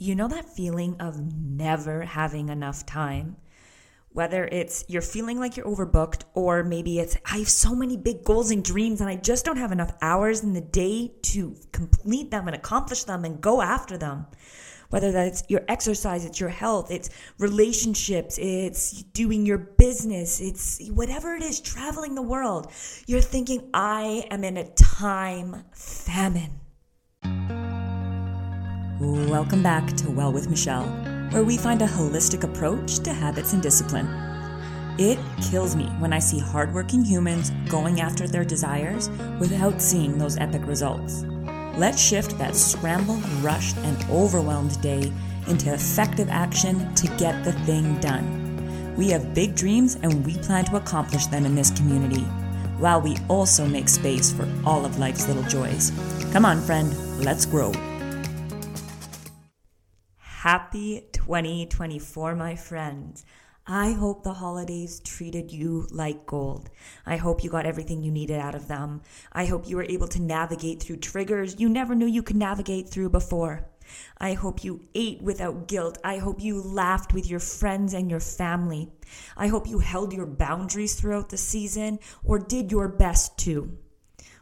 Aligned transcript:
You 0.00 0.14
know 0.14 0.28
that 0.28 0.44
feeling 0.44 0.94
of 1.00 1.18
never 1.18 2.02
having 2.02 2.50
enough 2.50 2.86
time? 2.86 3.36
Whether 4.10 4.44
it's 4.44 4.84
you're 4.86 5.02
feeling 5.02 5.40
like 5.40 5.56
you're 5.56 5.66
overbooked, 5.66 6.22
or 6.34 6.62
maybe 6.62 7.00
it's 7.00 7.16
I 7.26 7.38
have 7.38 7.48
so 7.48 7.74
many 7.74 7.96
big 7.96 8.22
goals 8.22 8.52
and 8.52 8.64
dreams 8.64 9.00
and 9.00 9.10
I 9.10 9.16
just 9.16 9.44
don't 9.44 9.56
have 9.56 9.72
enough 9.72 9.92
hours 10.00 10.44
in 10.44 10.52
the 10.52 10.60
day 10.60 11.14
to 11.22 11.56
complete 11.72 12.30
them 12.30 12.46
and 12.46 12.54
accomplish 12.54 13.04
them 13.04 13.24
and 13.24 13.40
go 13.40 13.60
after 13.60 13.98
them. 13.98 14.26
Whether 14.90 15.10
that's 15.10 15.42
your 15.48 15.62
exercise, 15.66 16.24
it's 16.24 16.38
your 16.38 16.48
health, 16.48 16.92
it's 16.92 17.10
relationships, 17.38 18.38
it's 18.38 19.02
doing 19.02 19.44
your 19.44 19.58
business, 19.58 20.40
it's 20.40 20.80
whatever 20.90 21.34
it 21.34 21.42
is, 21.42 21.60
traveling 21.60 22.14
the 22.14 22.22
world. 22.22 22.70
You're 23.08 23.20
thinking, 23.20 23.68
I 23.74 24.28
am 24.30 24.44
in 24.44 24.58
a 24.58 24.70
time 24.74 25.64
famine. 25.74 26.60
Welcome 29.00 29.62
back 29.62 29.86
to 29.98 30.10
Well 30.10 30.32
with 30.32 30.50
Michelle, 30.50 30.88
where 31.30 31.44
we 31.44 31.56
find 31.56 31.80
a 31.82 31.86
holistic 31.86 32.42
approach 32.42 32.98
to 33.00 33.12
habits 33.12 33.52
and 33.52 33.62
discipline. 33.62 34.08
It 34.98 35.20
kills 35.40 35.76
me 35.76 35.84
when 36.00 36.12
I 36.12 36.18
see 36.18 36.40
hardworking 36.40 37.04
humans 37.04 37.52
going 37.68 38.00
after 38.00 38.26
their 38.26 38.44
desires 38.44 39.08
without 39.38 39.80
seeing 39.80 40.18
those 40.18 40.36
epic 40.38 40.66
results. 40.66 41.24
Let's 41.76 42.02
shift 42.02 42.38
that 42.38 42.56
scrambled, 42.56 43.22
rushed, 43.40 43.76
and 43.78 44.04
overwhelmed 44.10 44.80
day 44.82 45.12
into 45.46 45.72
effective 45.72 46.28
action 46.28 46.92
to 46.96 47.06
get 47.18 47.44
the 47.44 47.52
thing 47.52 48.00
done. 48.00 48.94
We 48.96 49.10
have 49.10 49.32
big 49.32 49.54
dreams 49.54 49.94
and 50.02 50.26
we 50.26 50.38
plan 50.38 50.64
to 50.64 50.76
accomplish 50.76 51.26
them 51.26 51.46
in 51.46 51.54
this 51.54 51.70
community, 51.70 52.22
while 52.78 53.00
we 53.00 53.16
also 53.28 53.64
make 53.64 53.88
space 53.88 54.32
for 54.32 54.48
all 54.66 54.84
of 54.84 54.98
life's 54.98 55.28
little 55.28 55.44
joys. 55.44 55.92
Come 56.32 56.44
on, 56.44 56.60
friend, 56.60 56.92
let's 57.24 57.46
grow. 57.46 57.72
Happy 60.42 61.04
2024, 61.10 62.36
my 62.36 62.54
friends. 62.54 63.26
I 63.66 63.90
hope 63.90 64.22
the 64.22 64.34
holidays 64.34 65.00
treated 65.00 65.50
you 65.50 65.88
like 65.90 66.26
gold. 66.26 66.70
I 67.04 67.16
hope 67.16 67.42
you 67.42 67.50
got 67.50 67.66
everything 67.66 68.04
you 68.04 68.12
needed 68.12 68.38
out 68.38 68.54
of 68.54 68.68
them. 68.68 69.02
I 69.32 69.46
hope 69.46 69.68
you 69.68 69.74
were 69.74 69.82
able 69.88 70.06
to 70.06 70.22
navigate 70.22 70.80
through 70.80 70.98
triggers 70.98 71.58
you 71.58 71.68
never 71.68 71.96
knew 71.96 72.06
you 72.06 72.22
could 72.22 72.36
navigate 72.36 72.88
through 72.88 73.08
before. 73.08 73.66
I 74.18 74.34
hope 74.34 74.62
you 74.62 74.86
ate 74.94 75.20
without 75.22 75.66
guilt. 75.66 75.98
I 76.04 76.18
hope 76.18 76.40
you 76.40 76.62
laughed 76.62 77.12
with 77.12 77.28
your 77.28 77.40
friends 77.40 77.92
and 77.92 78.08
your 78.08 78.20
family. 78.20 78.92
I 79.36 79.48
hope 79.48 79.68
you 79.68 79.80
held 79.80 80.12
your 80.12 80.26
boundaries 80.26 80.94
throughout 80.94 81.30
the 81.30 81.36
season 81.36 81.98
or 82.22 82.38
did 82.38 82.70
your 82.70 82.86
best 82.86 83.38
to. 83.38 83.76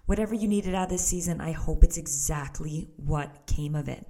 Whatever 0.04 0.34
you 0.34 0.46
needed 0.46 0.74
out 0.74 0.84
of 0.84 0.90
this 0.90 1.08
season, 1.08 1.40
I 1.40 1.52
hope 1.52 1.82
it's 1.82 1.96
exactly 1.96 2.86
what 2.98 3.46
came 3.46 3.74
of 3.74 3.88
it 3.88 4.06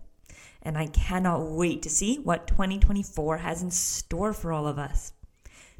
and 0.67 0.77
I 0.77 0.87
cannot 0.87 1.53
wait 1.53 1.83
to 1.83 1.89
see 1.89 2.17
what 2.17 2.49
2024 2.49 3.39
has 3.39 3.63
in 3.63 3.71
store 3.71 4.33
for 4.33 4.53
all 4.53 4.67
of 4.67 4.81
us. 4.81 5.13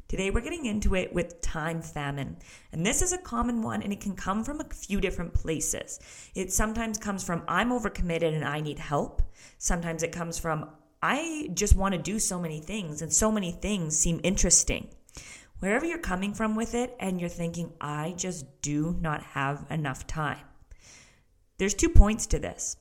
Today, 0.07 0.31
we're 0.31 0.39
getting 0.39 0.65
into 0.65 0.95
it 0.95 1.11
with 1.13 1.41
time 1.41 1.81
famine. 1.81 2.37
And 2.71 2.85
this 2.85 3.01
is 3.01 3.11
a 3.11 3.17
common 3.17 3.61
one, 3.61 3.83
and 3.83 3.91
it 3.91 3.99
can 3.99 4.15
come 4.15 4.45
from 4.45 4.61
a 4.61 4.73
few 4.73 5.01
different 5.01 5.33
places. 5.33 5.99
It 6.33 6.53
sometimes 6.53 6.97
comes 6.97 7.21
from, 7.25 7.43
I'm 7.49 7.71
overcommitted 7.71 8.33
and 8.33 8.45
I 8.45 8.61
need 8.61 8.79
help. 8.79 9.21
Sometimes 9.57 10.03
it 10.03 10.13
comes 10.13 10.39
from, 10.39 10.69
I 11.03 11.49
just 11.53 11.75
want 11.75 11.93
to 11.93 12.01
do 12.01 12.17
so 12.17 12.39
many 12.39 12.61
things, 12.61 13.01
and 13.01 13.11
so 13.11 13.29
many 13.29 13.51
things 13.51 13.97
seem 13.97 14.21
interesting. 14.23 14.87
Wherever 15.59 15.85
you're 15.85 15.97
coming 15.97 16.33
from 16.33 16.55
with 16.55 16.73
it, 16.73 16.95
and 17.01 17.19
you're 17.19 17.29
thinking, 17.29 17.73
I 17.81 18.13
just 18.15 18.61
do 18.61 18.95
not 19.01 19.21
have 19.21 19.65
enough 19.69 20.07
time. 20.07 20.45
There's 21.57 21.73
two 21.73 21.89
points 21.89 22.27
to 22.27 22.39
this. 22.39 22.77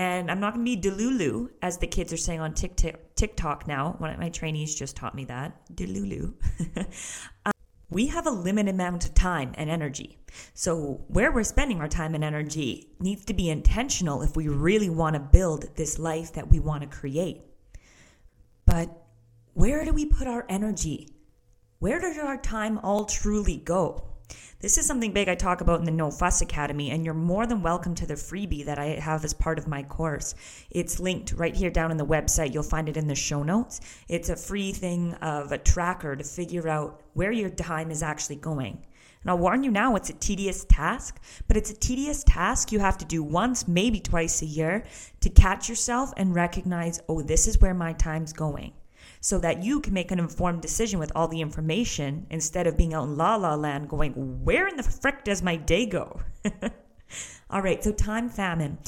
And 0.00 0.30
I'm 0.30 0.40
not 0.40 0.54
going 0.54 0.64
to 0.64 0.76
be 0.76 0.80
delulu, 0.80 1.50
as 1.60 1.76
the 1.76 1.86
kids 1.86 2.10
are 2.10 2.16
saying 2.16 2.40
on 2.40 2.54
TikTok, 2.54 3.68
now. 3.68 3.96
One 3.98 4.08
of 4.08 4.18
my 4.18 4.30
trainees 4.30 4.74
just 4.74 4.96
taught 4.96 5.14
me 5.14 5.26
that. 5.26 5.60
Delulu. 5.74 6.32
um, 7.44 7.52
we 7.90 8.06
have 8.06 8.26
a 8.26 8.30
limited 8.30 8.72
amount 8.72 9.04
of 9.04 9.12
time 9.12 9.52
and 9.58 9.68
energy. 9.68 10.16
So, 10.54 11.04
where 11.08 11.30
we're 11.30 11.44
spending 11.44 11.82
our 11.82 11.88
time 11.88 12.14
and 12.14 12.24
energy 12.24 12.94
needs 12.98 13.26
to 13.26 13.34
be 13.34 13.50
intentional 13.50 14.22
if 14.22 14.36
we 14.36 14.48
really 14.48 14.88
want 14.88 15.16
to 15.16 15.20
build 15.20 15.76
this 15.76 15.98
life 15.98 16.32
that 16.32 16.50
we 16.50 16.60
want 16.60 16.80
to 16.80 16.88
create. 16.88 17.42
But 18.64 18.88
where 19.52 19.84
do 19.84 19.92
we 19.92 20.06
put 20.06 20.26
our 20.26 20.46
energy? 20.48 21.10
Where 21.78 22.00
does 22.00 22.16
our 22.16 22.38
time 22.38 22.78
all 22.78 23.04
truly 23.04 23.58
go? 23.58 24.09
This 24.60 24.76
is 24.76 24.86
something 24.86 25.12
big 25.12 25.28
I 25.28 25.34
talk 25.34 25.62
about 25.62 25.78
in 25.78 25.86
the 25.86 25.90
No 25.90 26.10
Fuss 26.10 26.42
Academy, 26.42 26.90
and 26.90 27.04
you're 27.04 27.14
more 27.14 27.46
than 27.46 27.62
welcome 27.62 27.94
to 27.94 28.06
the 28.06 28.14
freebie 28.14 28.66
that 28.66 28.78
I 28.78 29.00
have 29.00 29.24
as 29.24 29.32
part 29.32 29.58
of 29.58 29.66
my 29.66 29.82
course. 29.82 30.34
It's 30.70 31.00
linked 31.00 31.32
right 31.32 31.56
here 31.56 31.70
down 31.70 31.90
in 31.90 31.96
the 31.96 32.04
website. 32.04 32.52
You'll 32.52 32.62
find 32.62 32.88
it 32.88 32.98
in 32.98 33.08
the 33.08 33.14
show 33.14 33.42
notes. 33.42 33.80
It's 34.08 34.28
a 34.28 34.36
free 34.36 34.72
thing 34.72 35.14
of 35.14 35.50
a 35.52 35.58
tracker 35.58 36.14
to 36.14 36.24
figure 36.24 36.68
out 36.68 37.00
where 37.14 37.32
your 37.32 37.48
time 37.48 37.90
is 37.90 38.02
actually 38.02 38.36
going. 38.36 38.84
And 39.22 39.30
I'll 39.30 39.38
warn 39.38 39.64
you 39.64 39.70
now, 39.70 39.96
it's 39.96 40.10
a 40.10 40.14
tedious 40.14 40.64
task, 40.64 41.20
but 41.48 41.56
it's 41.56 41.70
a 41.70 41.76
tedious 41.76 42.22
task 42.24 42.72
you 42.72 42.80
have 42.80 42.98
to 42.98 43.04
do 43.04 43.22
once, 43.22 43.66
maybe 43.66 44.00
twice 44.00 44.42
a 44.42 44.46
year 44.46 44.84
to 45.20 45.30
catch 45.30 45.68
yourself 45.68 46.12
and 46.16 46.34
recognize, 46.34 47.00
oh, 47.08 47.22
this 47.22 47.46
is 47.46 47.60
where 47.60 47.74
my 47.74 47.92
time's 47.94 48.32
going 48.32 48.72
so 49.20 49.38
that 49.38 49.62
you 49.62 49.80
can 49.80 49.92
make 49.92 50.10
an 50.10 50.18
informed 50.18 50.62
decision 50.62 50.98
with 50.98 51.12
all 51.14 51.28
the 51.28 51.40
information 51.40 52.26
instead 52.30 52.66
of 52.66 52.76
being 52.76 52.94
out 52.94 53.04
in 53.04 53.16
la 53.16 53.36
la 53.36 53.54
land 53.54 53.88
going, 53.88 54.12
where 54.44 54.66
in 54.66 54.76
the 54.76 54.82
frick 54.82 55.24
does 55.24 55.42
my 55.42 55.56
day 55.56 55.84
go? 55.84 56.20
all 57.50 57.60
right, 57.60 57.84
so 57.84 57.92
time 57.92 58.30
famine. 58.30 58.78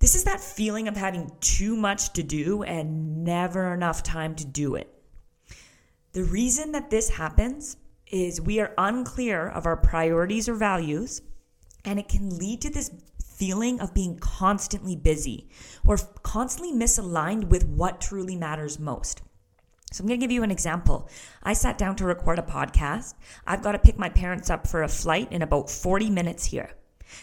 This 0.00 0.16
is 0.16 0.24
that 0.24 0.40
feeling 0.40 0.88
of 0.88 0.96
having 0.96 1.30
too 1.40 1.76
much 1.76 2.12
to 2.14 2.24
do 2.24 2.64
and 2.64 3.22
never 3.22 3.72
enough 3.72 4.02
time 4.02 4.34
to 4.34 4.44
do 4.44 4.74
it. 4.74 4.92
The 6.12 6.24
reason 6.24 6.72
that 6.72 6.90
this 6.90 7.08
happens 7.10 7.76
is 8.08 8.40
we 8.40 8.58
are 8.58 8.74
unclear 8.76 9.48
of 9.48 9.64
our 9.64 9.76
priorities 9.76 10.48
or 10.48 10.54
values, 10.54 11.22
and 11.84 12.00
it 12.00 12.08
can 12.08 12.36
lead 12.36 12.60
to 12.62 12.70
this 12.70 12.90
feeling 13.24 13.80
of 13.80 13.94
being 13.94 14.18
constantly 14.18 14.96
busy 14.96 15.48
or 15.86 15.96
constantly 16.22 16.72
misaligned 16.72 17.44
with 17.44 17.66
what 17.66 18.00
truly 18.00 18.36
matters 18.36 18.78
most. 18.80 19.22
So 19.92 20.02
I'm 20.02 20.08
going 20.08 20.18
to 20.18 20.24
give 20.24 20.32
you 20.32 20.42
an 20.42 20.50
example. 20.50 21.08
I 21.42 21.52
sat 21.52 21.78
down 21.78 21.96
to 21.96 22.04
record 22.04 22.38
a 22.38 22.42
podcast. 22.42 23.14
I've 23.46 23.62
got 23.62 23.72
to 23.72 23.78
pick 23.78 23.98
my 23.98 24.08
parents 24.08 24.50
up 24.50 24.66
for 24.66 24.82
a 24.82 24.88
flight 24.88 25.30
in 25.30 25.42
about 25.42 25.70
40 25.70 26.10
minutes 26.10 26.46
here. 26.46 26.70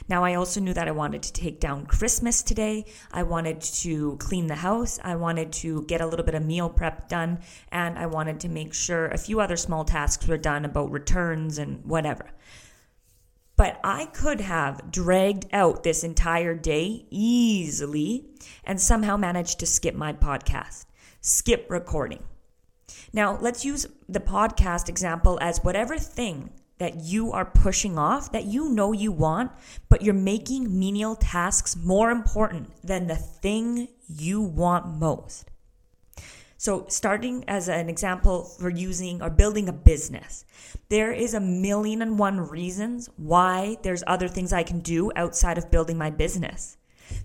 Now, 0.08 0.24
I 0.24 0.36
also 0.36 0.60
knew 0.60 0.74
that 0.74 0.88
I 0.88 0.92
wanted 0.92 1.24
to 1.24 1.34
take 1.34 1.60
down 1.60 1.88
Christmas 1.88 2.44
today. 2.44 2.86
I 3.12 3.24
wanted 3.24 3.62
to 3.62 4.18
clean 4.18 4.46
the 4.46 4.56
house. 4.56 5.00
I 5.04 5.16
wanted 5.16 5.52
to 5.54 5.84
get 5.84 6.02
a 6.02 6.06
little 6.06 6.26
bit 6.26 6.36
of 6.36 6.46
meal 6.46 6.70
prep 6.70 7.10
done. 7.10 7.40
And 7.72 7.98
I 7.98 8.06
wanted 8.06 8.40
to 8.42 8.50
make 8.50 8.74
sure 8.74 9.08
a 9.08 9.18
few 9.18 9.40
other 9.40 9.58
small 9.58 9.84
tasks 9.86 10.28
were 10.28 10.38
done 10.38 10.64
about 10.64 10.92
returns 10.92 11.58
and 11.58 11.84
whatever. 11.86 12.30
But 13.56 13.80
I 13.84 14.06
could 14.06 14.42
have 14.42 14.90
dragged 14.92 15.48
out 15.52 15.84
this 15.84 16.04
entire 16.04 16.56
day 16.56 17.06
easily 17.10 18.30
and 18.64 18.80
somehow 18.80 19.18
managed 19.18 19.60
to 19.60 19.66
skip 19.66 19.96
my 19.96 20.14
podcast, 20.14 20.86
skip 21.20 21.66
recording. 21.70 22.24
Now, 23.14 23.38
let's 23.40 23.66
use 23.66 23.88
the 24.08 24.20
podcast 24.20 24.90
example 24.90 25.38
as 25.42 25.64
whatever 25.64 25.98
thing 25.98 26.52
that 26.80 27.02
you 27.04 27.32
are 27.32 27.46
pushing 27.46 27.98
off 27.98 28.32
that 28.32 28.46
you 28.46 28.70
know 28.70 28.94
you 28.94 29.12
want, 29.12 29.52
but 29.90 30.02
you're 30.02 30.14
making 30.14 30.80
menial 30.80 31.16
tasks 31.16 31.76
more 31.76 32.10
important 32.10 32.72
than 32.84 33.08
the 33.08 33.16
thing 33.16 33.88
you 34.08 34.42
want 34.42 34.88
most. 34.88 35.50
So, 36.58 36.86
starting 36.90 37.46
as 37.48 37.70
an 37.70 37.88
example 37.88 38.44
for 38.44 38.70
using 38.70 39.22
or 39.22 39.30
building 39.30 39.70
a 39.70 39.74
business, 39.74 40.44
there 40.90 41.14
is 41.14 41.34
a 41.34 41.40
million 41.40 42.02
and 42.02 42.20
one 42.20 42.50
reasons 42.50 43.10
why 43.16 43.78
there's 43.84 44.04
other 44.08 44.28
things 44.28 44.52
I 44.52 44.64
can 44.64 44.80
do 44.80 45.10
outside 45.16 45.58
of 45.58 45.72
building 45.72 45.98
my 45.98 46.10
business. 46.10 46.76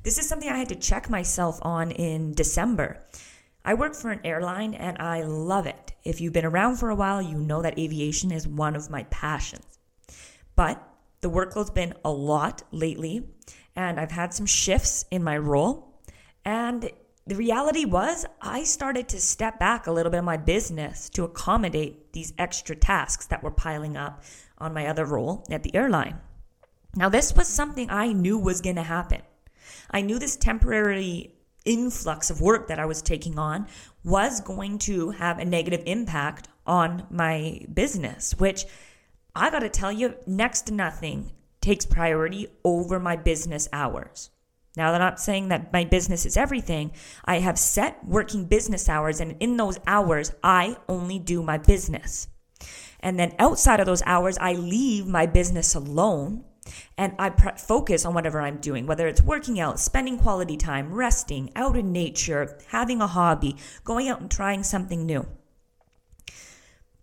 This 0.05 0.19
is 0.19 0.29
something 0.29 0.49
I 0.49 0.59
had 0.59 0.69
to 0.69 0.77
check 0.77 1.11
myself 1.11 1.59
on 1.63 1.91
in 1.91 2.33
December. 2.33 3.05
I 3.65 3.75
work 3.75 3.95
for 3.95 4.11
an 4.11 4.21
airline 4.25 4.75
and 4.75 4.99
I 4.99 5.23
love 5.23 5.67
it. 5.67 5.95
If 6.05 6.21
you've 6.21 6.35
been 6.35 6.45
around 6.45 6.77
for 6.77 6.91
a 6.91 6.95
while, 6.95 7.23
you 7.23 7.39
know 7.39 7.63
that 7.63 7.79
aviation 7.79 8.31
is 8.31 8.47
one 8.47 8.77
of 8.77 8.91
my 8.91 9.05
passions. 9.05 9.79
But 10.55 10.83
the 11.23 11.31
workload's 11.31 11.71
been 11.71 11.95
a 12.05 12.11
lot 12.11 12.63
lately, 12.71 13.27
and 13.75 13.99
I've 13.99 14.11
had 14.11 14.35
some 14.35 14.45
shifts 14.45 15.07
in 15.11 15.25
my 15.25 15.39
role. 15.39 15.99
And 16.45 16.91
the 17.27 17.37
reality 17.37 17.87
was, 17.87 18.27
I 18.43 18.65
started 18.65 19.09
to 19.09 19.21
step 19.21 19.59
back 19.59 19.87
a 19.87 19.93
little 19.93 20.11
bit 20.11 20.19
of 20.19 20.25
my 20.25 20.37
business 20.37 21.09
to 21.11 21.25
accommodate 21.25 22.13
these 22.13 22.35
extra 22.37 22.77
tasks 22.77 23.27
that 23.29 23.43
were 23.43 23.51
piling 23.51 23.97
up 23.97 24.23
on 24.59 24.75
my 24.75 24.87
other 24.87 25.07
role 25.07 25.47
at 25.51 25.63
the 25.63 25.75
airline. 25.75 26.21
Now, 26.95 27.09
this 27.09 27.35
was 27.35 27.49
something 27.49 27.89
I 27.89 28.13
knew 28.13 28.39
was 28.39 28.61
going 28.61 28.77
to 28.77 28.83
happen. 28.83 29.23
I 29.91 30.03
knew 30.03 30.19
this 30.19 30.37
temporary 30.37 31.35
influx 31.65 32.31
of 32.31 32.41
work 32.41 32.69
that 32.69 32.79
I 32.79 32.87
was 32.87 33.03
taking 33.03 33.39
on 33.39 33.67
was 34.05 34.41
going 34.41 34.79
to 34.79 35.11
have 35.11 35.39
a 35.39 35.45
negative 35.45 35.83
impact 35.87 36.49
on 36.67 37.07
my 37.11 37.61
business, 37.73 38.35
which 38.39 38.65
I 39.35 39.51
got 39.51 39.61
to 39.61 39.69
tell 39.69 39.93
you, 39.93 40.15
next 40.27 40.63
to 40.63 40.75
nothing 40.75 41.33
takes 41.61 41.87
priority 41.87 42.49
over 42.65 43.01
my 43.01 43.17
business 43.17 43.69
hours. 43.73 44.31
Now, 44.77 44.93
I'm 44.93 45.01
not 45.01 45.21
saying 45.21 45.49
that 45.49 45.73
my 45.73 45.85
business 45.85 46.27
is 46.27 46.37
everything. 46.37 46.93
I 47.25 47.39
have 47.39 47.59
set 47.59 48.05
working 48.05 48.47
business 48.47 48.89
hours, 48.89 49.21
and 49.21 49.37
in 49.41 49.57
those 49.57 49.79
hours, 49.87 50.33
I 50.43 50.77
only 50.89 51.19
do 51.19 51.43
my 51.43 51.59
business. 51.59 52.29
And 53.01 53.19
then 53.19 53.35
outside 53.39 53.81
of 53.81 53.87
those 53.87 54.03
hours, 54.05 54.37
I 54.39 54.55
leave 54.55 55.07
my 55.07 55.27
business 55.27 55.75
alone 55.75 56.45
and 56.97 57.15
I 57.19 57.31
pr- 57.31 57.57
focus 57.57 58.05
on 58.05 58.15
whatever 58.15 58.41
I'm 58.41 58.59
doing, 58.59 58.87
whether 58.87 59.07
it's 59.07 59.23
working 59.23 59.61
out, 59.61 59.81
spending 59.81 60.19
quality 60.19 60.57
time, 60.57 60.93
resting, 60.93 61.51
out 61.57 61.77
in 61.77 61.93
nature, 61.93 62.59
having 62.69 63.01
a 63.01 63.07
hobby, 63.07 63.57
going 63.85 64.09
out 64.09 64.21
and 64.21 64.31
trying 64.31 64.63
something 64.63 65.05
new. 65.05 65.27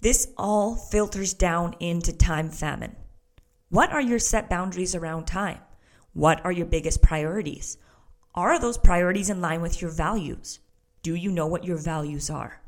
This 0.02 0.34
all 0.38 0.76
filters 0.76 1.34
down 1.34 1.76
into 1.80 2.12
time 2.12 2.50
famine. 2.50 2.96
What 3.70 3.92
are 3.92 4.02
your 4.02 4.20
set 4.20 4.50
boundaries 4.50 4.96
around 4.96 5.26
time? 5.26 5.60
What 6.14 6.44
are 6.44 6.52
your 6.52 6.66
biggest 6.66 7.02
priorities? 7.02 7.78
Are 8.34 8.60
those 8.60 8.78
priorities 8.78 9.30
in 9.30 9.42
line 9.42 9.62
with 9.62 9.82
your 9.82 9.92
values? 9.92 10.60
Do 11.04 11.16
you 11.16 11.32
know 11.32 11.48
what 11.48 11.66
your 11.66 11.78
values 11.78 12.30
are? 12.30 12.61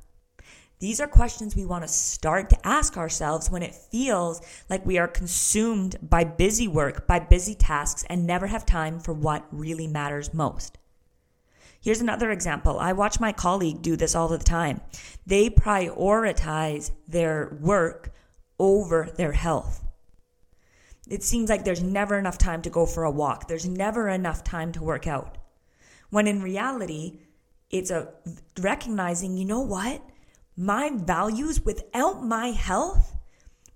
These 0.84 1.00
are 1.00 1.08
questions 1.08 1.56
we 1.56 1.66
want 1.66 1.86
to 1.86 1.88
start 1.88 2.50
to 2.50 2.68
ask 2.68 2.98
ourselves 2.98 3.50
when 3.50 3.64
it 3.64 3.74
feels 3.74 4.42
like 4.70 4.86
we 4.86 4.98
are 4.98 5.08
consumed 5.08 5.96
by 6.02 6.26
busy 6.26 6.68
work, 6.68 7.08
by 7.08 7.20
busy 7.20 7.56
tasks, 7.56 8.04
and 8.10 8.28
never 8.28 8.48
have 8.48 8.66
time 8.66 9.00
for 9.00 9.14
what 9.14 9.48
really 9.50 9.88
matters 9.88 10.34
most. 10.34 10.78
Here's 11.80 12.02
another 12.02 12.32
example. 12.32 12.80
I 12.80 12.92
watch 12.92 13.22
my 13.22 13.32
colleague 13.32 13.82
do 13.82 13.96
this 13.96 14.14
all 14.14 14.28
the 14.28 14.38
time. 14.38 14.82
They 15.26 15.50
prioritize 15.50 16.92
their 17.08 17.58
work 17.62 18.14
over 18.60 19.10
their 19.16 19.32
health. 19.32 19.86
It 21.10 21.24
seems 21.24 21.50
like 21.50 21.64
there's 21.64 21.82
never 21.82 22.18
enough 22.18 22.38
time 22.38 22.62
to 22.62 22.70
go 22.70 22.86
for 22.86 23.06
a 23.06 23.10
walk. 23.10 23.48
There's 23.48 23.66
never 23.66 24.10
enough 24.10 24.44
time 24.44 24.74
to 24.74 24.84
work 24.84 25.08
out. 25.08 25.38
When 26.10 26.28
in 26.28 26.42
reality, 26.42 27.22
it's 27.70 27.90
a 27.90 28.10
recognizing, 28.60 29.38
you 29.38 29.46
know 29.46 29.62
what? 29.62 30.02
My 30.56 30.92
values 30.94 31.62
without 31.62 32.24
my 32.24 32.48
health, 32.48 33.16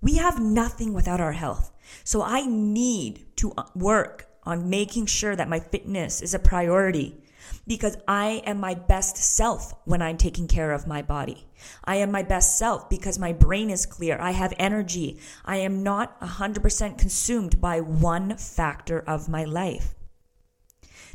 we 0.00 0.16
have 0.16 0.40
nothing 0.40 0.92
without 0.92 1.20
our 1.20 1.32
health. 1.32 1.72
So 2.04 2.22
I 2.22 2.46
need 2.46 3.36
to 3.36 3.52
uh, 3.56 3.64
work 3.74 4.28
on 4.44 4.70
making 4.70 5.06
sure 5.06 5.34
that 5.34 5.48
my 5.48 5.60
fitness 5.60 6.22
is 6.22 6.34
a 6.34 6.38
priority 6.38 7.16
because 7.66 7.96
I 8.06 8.42
am 8.46 8.60
my 8.60 8.74
best 8.74 9.16
self 9.16 9.74
when 9.84 10.00
I'm 10.00 10.16
taking 10.16 10.48
care 10.48 10.72
of 10.72 10.86
my 10.86 11.02
body. 11.02 11.46
I 11.84 11.96
am 11.96 12.10
my 12.10 12.22
best 12.22 12.58
self 12.58 12.88
because 12.88 13.18
my 13.18 13.32
brain 13.32 13.70
is 13.70 13.86
clear. 13.86 14.16
I 14.20 14.30
have 14.30 14.54
energy. 14.58 15.18
I 15.44 15.56
am 15.56 15.82
not 15.82 16.18
100% 16.20 16.98
consumed 16.98 17.60
by 17.60 17.80
one 17.80 18.36
factor 18.36 19.00
of 19.00 19.28
my 19.28 19.44
life. 19.44 19.94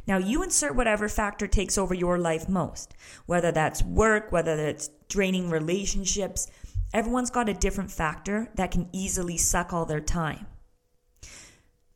Now, 0.06 0.18
you 0.18 0.44
insert 0.44 0.76
whatever 0.76 1.08
factor 1.08 1.48
takes 1.48 1.78
over 1.78 1.94
your 1.94 2.18
life 2.18 2.50
most, 2.50 2.94
whether 3.26 3.52
that's 3.52 3.84
work, 3.84 4.32
whether 4.32 4.54
it's 4.68 4.90
draining 5.08 5.50
relationships. 5.50 6.48
Everyone's 6.94 7.30
got 7.30 7.50
a 7.50 7.54
different 7.54 7.92
factor 7.92 8.50
that 8.56 8.72
can 8.72 8.90
easily 8.92 9.38
suck 9.38 9.72
all 9.72 9.86
their 9.86 10.02
time. 10.02 10.46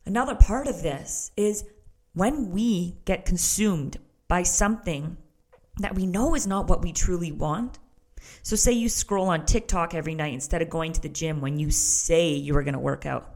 Another 0.06 0.34
part 0.34 0.66
of 0.66 0.82
this 0.82 1.32
is 1.36 1.64
when 2.14 2.50
we 2.50 2.96
get 3.04 3.26
consumed 3.26 3.98
by 4.26 4.42
something 4.42 5.18
that 5.78 5.94
we 5.94 6.06
know 6.06 6.34
is 6.34 6.46
not 6.46 6.68
what 6.68 6.82
we 6.82 6.92
truly 6.92 7.30
want. 7.30 7.78
So, 8.42 8.56
say 8.56 8.72
you 8.72 8.88
scroll 8.88 9.28
on 9.28 9.44
TikTok 9.44 9.94
every 9.94 10.14
night 10.14 10.32
instead 10.32 10.62
of 10.62 10.70
going 10.70 10.92
to 10.92 11.00
the 11.00 11.08
gym 11.08 11.40
when 11.40 11.58
you 11.58 11.70
say 11.70 12.30
you 12.32 12.54
were 12.54 12.62
going 12.62 12.74
to 12.74 12.80
work 12.80 13.06
out. 13.06 13.34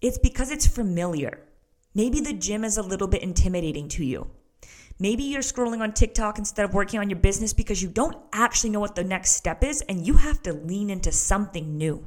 It's 0.00 0.18
because 0.18 0.50
it's 0.50 0.66
familiar. 0.66 1.40
Maybe 1.94 2.20
the 2.20 2.32
gym 2.32 2.64
is 2.64 2.76
a 2.76 2.82
little 2.82 3.06
bit 3.06 3.22
intimidating 3.22 3.88
to 3.90 4.04
you. 4.04 4.30
Maybe 4.98 5.24
you're 5.24 5.42
scrolling 5.42 5.80
on 5.80 5.92
TikTok 5.92 6.38
instead 6.38 6.64
of 6.64 6.74
working 6.74 7.00
on 7.00 7.10
your 7.10 7.18
business 7.18 7.52
because 7.52 7.82
you 7.82 7.88
don't 7.88 8.16
actually 8.32 8.70
know 8.70 8.80
what 8.80 8.94
the 8.94 9.04
next 9.04 9.32
step 9.32 9.64
is 9.64 9.80
and 9.82 10.06
you 10.06 10.14
have 10.14 10.42
to 10.42 10.52
lean 10.52 10.90
into 10.90 11.10
something 11.12 11.76
new. 11.76 12.06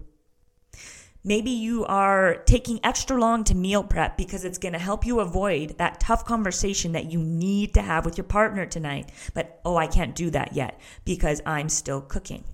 Maybe 1.23 1.51
you 1.51 1.85
are 1.85 2.35
taking 2.45 2.79
extra 2.83 3.19
long 3.19 3.43
to 3.45 3.55
meal 3.55 3.83
prep 3.83 4.17
because 4.17 4.45
it's 4.45 4.57
going 4.57 4.73
to 4.73 4.79
help 4.79 5.05
you 5.05 5.19
avoid 5.19 5.77
that 5.77 5.99
tough 5.99 6.23
conversation 6.23 6.93
that 6.93 7.11
you 7.11 7.19
need 7.19 7.73
to 7.73 7.81
have 7.81 8.05
with 8.05 8.17
your 8.17 8.23
partner 8.23 8.65
tonight. 8.65 9.11
But 9.33 9.59
oh, 9.65 9.75
I 9.75 9.87
can't 9.87 10.15
do 10.15 10.29
that 10.29 10.53
yet 10.53 10.79
because 11.03 11.41
I'm 11.45 11.67
still 11.67 11.99
cooking. 11.99 12.45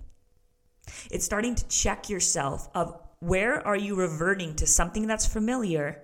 It's 1.10 1.24
starting 1.24 1.54
to 1.54 1.68
check 1.68 2.08
yourself 2.08 2.68
of 2.74 3.00
where 3.20 3.64
are 3.64 3.76
you 3.76 3.94
reverting 3.94 4.56
to 4.56 4.66
something 4.66 5.06
that's 5.06 5.26
familiar 5.26 6.03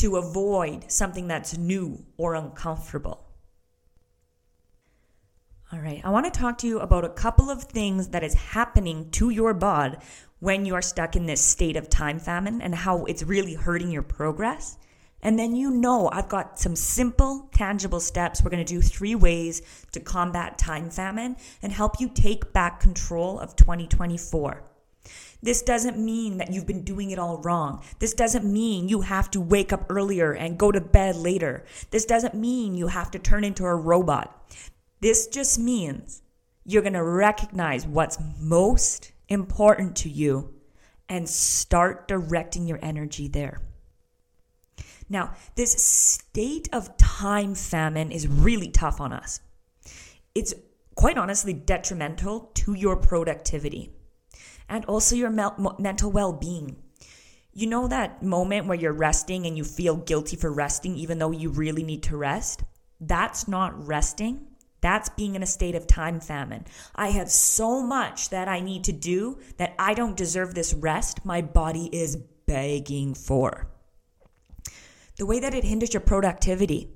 to 0.00 0.16
avoid 0.16 0.90
something 0.90 1.28
that's 1.28 1.56
new 1.56 2.04
or 2.16 2.34
uncomfortable. 2.34 3.26
All 5.72 5.78
right, 5.78 6.00
I 6.02 6.10
want 6.10 6.32
to 6.32 6.36
talk 6.36 6.58
to 6.58 6.66
you 6.66 6.80
about 6.80 7.04
a 7.04 7.10
couple 7.10 7.48
of 7.50 7.62
things 7.62 8.08
that 8.08 8.24
is 8.24 8.34
happening 8.34 9.10
to 9.12 9.30
your 9.30 9.54
bod 9.54 10.02
when 10.40 10.64
you 10.64 10.74
are 10.74 10.82
stuck 10.82 11.16
in 11.16 11.26
this 11.26 11.40
state 11.40 11.76
of 11.76 11.88
time 11.88 12.18
famine 12.18 12.60
and 12.60 12.74
how 12.74 13.04
it's 13.04 13.22
really 13.22 13.54
hurting 13.54 13.90
your 13.90 14.02
progress. 14.02 14.78
And 15.22 15.38
then 15.38 15.54
you 15.54 15.70
know 15.70 16.08
I've 16.10 16.30
got 16.30 16.58
some 16.58 16.74
simple, 16.74 17.48
tangible 17.52 18.00
steps. 18.00 18.42
We're 18.42 18.50
going 18.50 18.64
to 18.64 18.74
do 18.74 18.80
three 18.80 19.14
ways 19.14 19.60
to 19.92 20.00
combat 20.00 20.56
time 20.56 20.88
famine 20.90 21.36
and 21.62 21.72
help 21.72 22.00
you 22.00 22.08
take 22.08 22.52
back 22.54 22.80
control 22.80 23.38
of 23.38 23.54
2024. 23.54 24.69
This 25.42 25.62
doesn't 25.62 25.98
mean 25.98 26.38
that 26.38 26.52
you've 26.52 26.66
been 26.66 26.84
doing 26.84 27.10
it 27.10 27.18
all 27.18 27.38
wrong. 27.38 27.82
This 27.98 28.12
doesn't 28.12 28.44
mean 28.44 28.88
you 28.88 29.00
have 29.00 29.30
to 29.30 29.40
wake 29.40 29.72
up 29.72 29.86
earlier 29.88 30.32
and 30.32 30.58
go 30.58 30.70
to 30.70 30.80
bed 30.80 31.16
later. 31.16 31.64
This 31.90 32.04
doesn't 32.04 32.34
mean 32.34 32.74
you 32.74 32.88
have 32.88 33.10
to 33.12 33.18
turn 33.18 33.44
into 33.44 33.64
a 33.64 33.74
robot. 33.74 34.36
This 35.00 35.26
just 35.26 35.58
means 35.58 36.22
you're 36.64 36.82
going 36.82 36.92
to 36.92 37.02
recognize 37.02 37.86
what's 37.86 38.18
most 38.38 39.12
important 39.28 39.96
to 39.96 40.10
you 40.10 40.52
and 41.08 41.28
start 41.28 42.06
directing 42.06 42.66
your 42.66 42.78
energy 42.82 43.26
there. 43.26 43.60
Now, 45.08 45.34
this 45.56 45.72
state 45.72 46.68
of 46.72 46.96
time 46.98 47.54
famine 47.54 48.12
is 48.12 48.28
really 48.28 48.68
tough 48.68 49.00
on 49.00 49.12
us. 49.12 49.40
It's 50.34 50.54
quite 50.94 51.16
honestly 51.18 51.52
detrimental 51.52 52.50
to 52.54 52.74
your 52.74 52.96
productivity 52.96 53.90
and 54.70 54.84
also 54.86 55.16
your 55.16 55.30
mental 55.30 56.10
well 56.10 56.32
being. 56.32 56.76
You 57.52 57.66
know 57.66 57.88
that 57.88 58.22
moment 58.22 58.66
where 58.66 58.78
you're 58.78 58.92
resting 58.92 59.44
and 59.44 59.58
you 59.58 59.64
feel 59.64 59.96
guilty 59.96 60.36
for 60.36 60.52
resting 60.52 60.94
even 60.96 61.18
though 61.18 61.32
you 61.32 61.50
really 61.50 61.82
need 61.82 62.04
to 62.04 62.16
rest? 62.16 62.62
That's 63.00 63.48
not 63.48 63.86
resting. 63.86 64.46
That's 64.80 65.08
being 65.10 65.34
in 65.34 65.42
a 65.42 65.46
state 65.46 65.74
of 65.74 65.86
time 65.86 66.20
famine. 66.20 66.64
I 66.94 67.08
have 67.08 67.30
so 67.30 67.82
much 67.82 68.30
that 68.30 68.48
I 68.48 68.60
need 68.60 68.84
to 68.84 68.92
do 68.92 69.38
that 69.58 69.74
I 69.78 69.92
don't 69.94 70.16
deserve 70.16 70.54
this 70.54 70.72
rest 70.72 71.24
my 71.24 71.42
body 71.42 71.90
is 71.92 72.16
begging 72.46 73.14
for. 73.14 73.68
The 75.16 75.26
way 75.26 75.40
that 75.40 75.54
it 75.54 75.64
hinders 75.64 75.92
your 75.92 76.00
productivity 76.00 76.88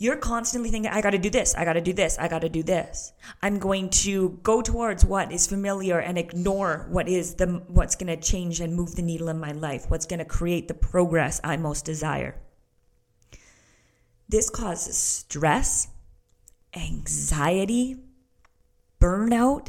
you're 0.00 0.16
constantly 0.16 0.70
thinking, 0.70 0.90
I 0.90 1.02
got 1.02 1.10
to 1.10 1.18
do 1.18 1.28
this, 1.28 1.54
I 1.54 1.66
got 1.66 1.74
to 1.74 1.82
do 1.82 1.92
this, 1.92 2.18
I 2.18 2.26
got 2.26 2.40
to 2.40 2.48
do 2.48 2.62
this. 2.62 3.12
I'm 3.42 3.58
going 3.58 3.90
to 3.90 4.40
go 4.42 4.62
towards 4.62 5.04
what 5.04 5.30
is 5.30 5.46
familiar 5.46 5.98
and 5.98 6.16
ignore 6.16 6.86
what 6.88 7.06
is 7.06 7.34
the 7.34 7.62
what's 7.68 7.96
to 8.16 8.16
change 8.16 8.60
and 8.60 8.74
move 8.74 8.96
the 8.96 9.02
needle 9.02 9.28
in 9.28 9.38
my 9.38 9.52
life, 9.52 9.90
what's 9.90 10.06
to 10.20 10.24
create 10.24 10.68
the 10.68 10.74
progress 10.74 11.38
I 11.44 11.58
most 11.58 11.84
desire. 11.84 12.40
This 14.26 14.48
causes 14.48 14.96
stress, 14.96 15.88
anxiety, 16.74 17.98
burnout. 19.02 19.68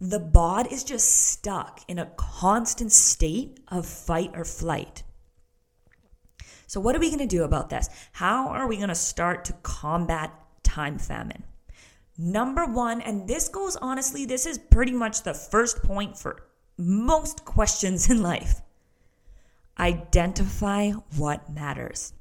The 0.00 0.20
bod 0.20 0.72
is 0.72 0.84
just 0.84 1.26
stuck 1.32 1.82
in 1.86 1.98
a 1.98 2.12
constant 2.16 2.92
state 2.92 3.60
of 3.68 3.84
fight 3.84 4.30
or 4.34 4.46
flight. 4.46 5.02
So, 6.66 6.80
what 6.80 6.96
are 6.96 7.00
we 7.00 7.08
going 7.08 7.20
to 7.20 7.26
do 7.26 7.44
about 7.44 7.70
this? 7.70 7.88
How 8.12 8.48
are 8.48 8.66
we 8.66 8.76
going 8.76 8.88
to 8.88 8.94
start 8.94 9.44
to 9.46 9.52
combat 9.62 10.32
time 10.62 10.98
famine? 10.98 11.44
Number 12.18 12.64
one, 12.64 13.00
and 13.02 13.28
this 13.28 13.48
goes 13.48 13.76
honestly, 13.76 14.24
this 14.24 14.46
is 14.46 14.58
pretty 14.58 14.92
much 14.92 15.22
the 15.22 15.34
first 15.34 15.82
point 15.82 16.16
for 16.18 16.42
most 16.78 17.44
questions 17.44 18.10
in 18.10 18.22
life 18.22 18.62
identify 19.78 20.90
what 21.16 21.50
matters. 21.52 22.14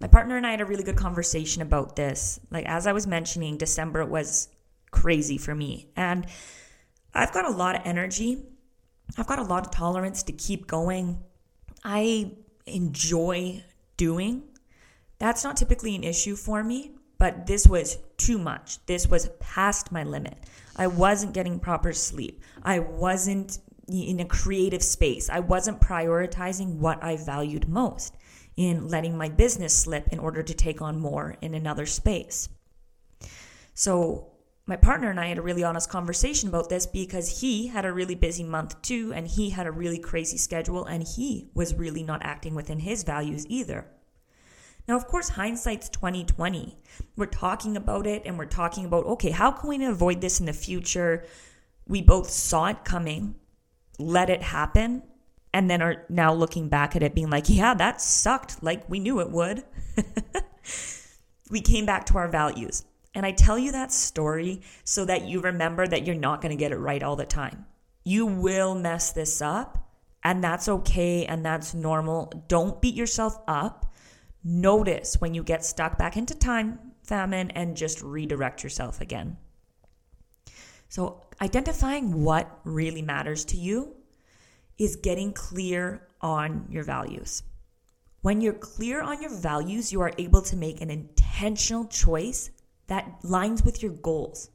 My 0.00 0.08
partner 0.08 0.36
and 0.36 0.46
I 0.46 0.50
had 0.50 0.60
a 0.60 0.64
really 0.64 0.82
good 0.82 0.96
conversation 0.96 1.62
about 1.62 1.94
this. 1.94 2.40
Like, 2.50 2.66
as 2.66 2.86
I 2.86 2.92
was 2.92 3.06
mentioning, 3.06 3.56
December 3.56 4.04
was 4.04 4.48
crazy 4.90 5.38
for 5.38 5.54
me. 5.54 5.88
And 5.96 6.26
I've 7.14 7.32
got 7.32 7.44
a 7.44 7.50
lot 7.50 7.76
of 7.76 7.82
energy, 7.84 8.42
I've 9.16 9.26
got 9.26 9.38
a 9.38 9.42
lot 9.42 9.64
of 9.64 9.70
tolerance 9.70 10.24
to 10.24 10.32
keep 10.32 10.66
going. 10.66 11.22
I 11.84 12.32
enjoy 12.66 13.62
doing, 13.96 14.42
that's 15.18 15.44
not 15.44 15.56
typically 15.56 15.94
an 15.94 16.04
issue 16.04 16.36
for 16.36 16.62
me, 16.64 16.92
but 17.18 17.46
this 17.46 17.66
was 17.66 17.98
too 18.16 18.38
much. 18.38 18.84
This 18.86 19.06
was 19.06 19.30
past 19.40 19.92
my 19.92 20.02
limit. 20.02 20.36
I 20.76 20.88
wasn't 20.88 21.34
getting 21.34 21.60
proper 21.60 21.92
sleep. 21.92 22.42
I 22.62 22.80
wasn't 22.80 23.58
in 23.88 24.18
a 24.20 24.24
creative 24.24 24.82
space. 24.82 25.30
I 25.30 25.40
wasn't 25.40 25.80
prioritizing 25.80 26.78
what 26.78 27.02
I 27.04 27.16
valued 27.16 27.68
most. 27.68 28.16
in 28.56 28.88
letting 28.88 29.16
my 29.16 29.28
business 29.28 29.76
slip 29.76 30.08
in 30.08 30.18
order 30.18 30.42
to 30.42 30.54
take 30.54 30.80
on 30.80 30.98
more 30.98 31.36
in 31.40 31.54
another 31.54 31.86
space. 31.86 32.48
So, 33.74 34.28
my 34.66 34.76
partner 34.76 35.10
and 35.10 35.20
I 35.20 35.26
had 35.26 35.38
a 35.38 35.42
really 35.42 35.62
honest 35.62 35.90
conversation 35.90 36.48
about 36.48 36.70
this 36.70 36.86
because 36.86 37.40
he 37.40 37.66
had 37.66 37.84
a 37.84 37.92
really 37.92 38.14
busy 38.14 38.44
month 38.44 38.80
too, 38.80 39.12
and 39.14 39.28
he 39.28 39.50
had 39.50 39.66
a 39.66 39.72
really 39.72 39.98
crazy 39.98 40.38
schedule, 40.38 40.86
and 40.86 41.02
he 41.02 41.50
was 41.54 41.74
really 41.74 42.02
not 42.02 42.24
acting 42.24 42.54
within 42.54 42.78
his 42.78 43.02
values 43.02 43.46
either. 43.48 43.86
Now, 44.86 44.96
of 44.96 45.06
course, 45.06 45.30
hindsight's 45.30 45.88
2020. 45.88 46.78
We're 47.16 47.26
talking 47.26 47.76
about 47.76 48.06
it 48.06 48.22
and 48.26 48.36
we're 48.36 48.44
talking 48.44 48.84
about, 48.84 49.06
okay, 49.06 49.30
how 49.30 49.50
can 49.50 49.70
we 49.70 49.82
avoid 49.84 50.20
this 50.20 50.40
in 50.40 50.46
the 50.46 50.52
future? 50.52 51.24
We 51.88 52.02
both 52.02 52.28
saw 52.28 52.66
it 52.66 52.84
coming, 52.84 53.34
let 53.98 54.28
it 54.28 54.42
happen, 54.42 55.02
and 55.54 55.70
then 55.70 55.80
are 55.80 56.04
now 56.10 56.34
looking 56.34 56.68
back 56.68 56.96
at 56.96 57.02
it 57.02 57.14
being 57.14 57.30
like, 57.30 57.48
yeah, 57.48 57.72
that 57.74 58.02
sucked 58.02 58.62
like 58.62 58.88
we 58.90 58.98
knew 58.98 59.20
it 59.20 59.30
would. 59.30 59.64
we 61.50 61.60
came 61.60 61.86
back 61.86 62.04
to 62.06 62.18
our 62.18 62.28
values. 62.28 62.84
And 63.14 63.24
I 63.24 63.32
tell 63.32 63.58
you 63.58 63.72
that 63.72 63.92
story 63.92 64.62
so 64.82 65.04
that 65.04 65.26
you 65.26 65.40
remember 65.40 65.86
that 65.86 66.06
you're 66.06 66.16
not 66.16 66.40
going 66.40 66.50
to 66.50 66.60
get 66.60 66.72
it 66.72 66.78
right 66.78 67.02
all 67.02 67.16
the 67.16 67.24
time. 67.24 67.66
You 68.04 68.26
will 68.26 68.74
mess 68.74 69.12
this 69.12 69.40
up, 69.40 69.90
and 70.22 70.42
that's 70.42 70.68
okay 70.68 71.24
and 71.26 71.44
that's 71.44 71.74
normal. 71.74 72.32
Don't 72.48 72.80
beat 72.82 72.94
yourself 72.94 73.38
up. 73.46 73.92
Notice 74.42 75.20
when 75.20 75.32
you 75.34 75.42
get 75.42 75.64
stuck 75.64 75.96
back 75.96 76.16
into 76.16 76.34
time 76.34 76.78
famine 77.04 77.50
and 77.50 77.76
just 77.76 78.02
redirect 78.02 78.62
yourself 78.62 79.00
again. 79.00 79.36
So, 80.88 81.22
identifying 81.40 82.22
what 82.22 82.60
really 82.64 83.02
matters 83.02 83.44
to 83.46 83.56
you 83.56 83.94
is 84.78 84.96
getting 84.96 85.32
clear 85.32 86.06
on 86.20 86.66
your 86.70 86.84
values. 86.84 87.42
When 88.22 88.40
you're 88.40 88.54
clear 88.54 89.02
on 89.02 89.20
your 89.20 89.34
values, 89.34 89.92
you 89.92 90.00
are 90.00 90.12
able 90.18 90.42
to 90.42 90.56
make 90.56 90.80
an 90.80 90.90
intentional 90.90 91.84
choice 91.86 92.50
that 92.86 93.18
lines 93.22 93.64
with 93.64 93.82
your 93.82 93.92
goals. 93.92 94.50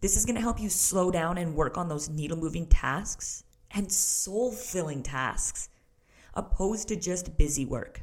This 0.00 0.16
is 0.16 0.24
going 0.24 0.36
to 0.36 0.40
help 0.40 0.60
you 0.60 0.70
slow 0.70 1.10
down 1.10 1.36
and 1.36 1.54
work 1.54 1.76
on 1.76 1.88
those 1.88 2.08
needle 2.08 2.38
moving 2.38 2.66
tasks 2.66 3.44
and 3.70 3.92
soul 3.92 4.52
filling 4.52 5.02
tasks, 5.02 5.68
opposed 6.34 6.88
to 6.88 6.96
just 6.96 7.36
busy 7.36 7.64
work. 7.64 8.02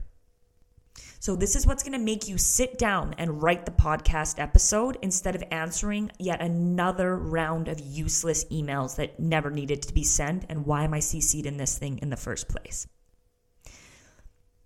So, 1.20 1.36
this 1.36 1.56
is 1.56 1.66
what's 1.66 1.84
going 1.84 1.98
to 1.98 2.06
make 2.06 2.28
you 2.28 2.38
sit 2.38 2.78
down 2.78 3.16
and 3.18 3.42
write 3.42 3.66
the 3.66 3.72
podcast 3.72 4.40
episode 4.40 4.98
instead 5.02 5.36
of 5.36 5.44
answering 5.50 6.12
yet 6.20 6.42
another 6.42 7.18
round 7.18 7.68
of 7.68 7.80
useless 7.80 8.46
emails 8.46 8.96
that 8.98 9.20
never 9.20 9.50
needed 9.50 9.82
to 9.84 9.94
be 9.94 10.04
sent. 10.04 10.46
And 10.48 10.66
why 10.66 10.84
am 10.84 10.94
I 10.94 11.00
CC'd 11.00 11.48
in 11.48 11.58
this 11.58 11.78
thing 11.78 11.98
in 12.00 12.12
the 12.12 12.18
first 12.18 12.48
place? 12.48 12.88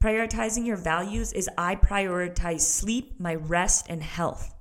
Prioritizing 0.01 0.65
your 0.65 0.77
values 0.77 1.31
is 1.31 1.48
I 1.60 1.75
prioritize 1.75 2.62
sleep, 2.62 3.20
my 3.20 3.36
rest, 3.36 3.86
and 3.88 4.01
health. 4.01 4.51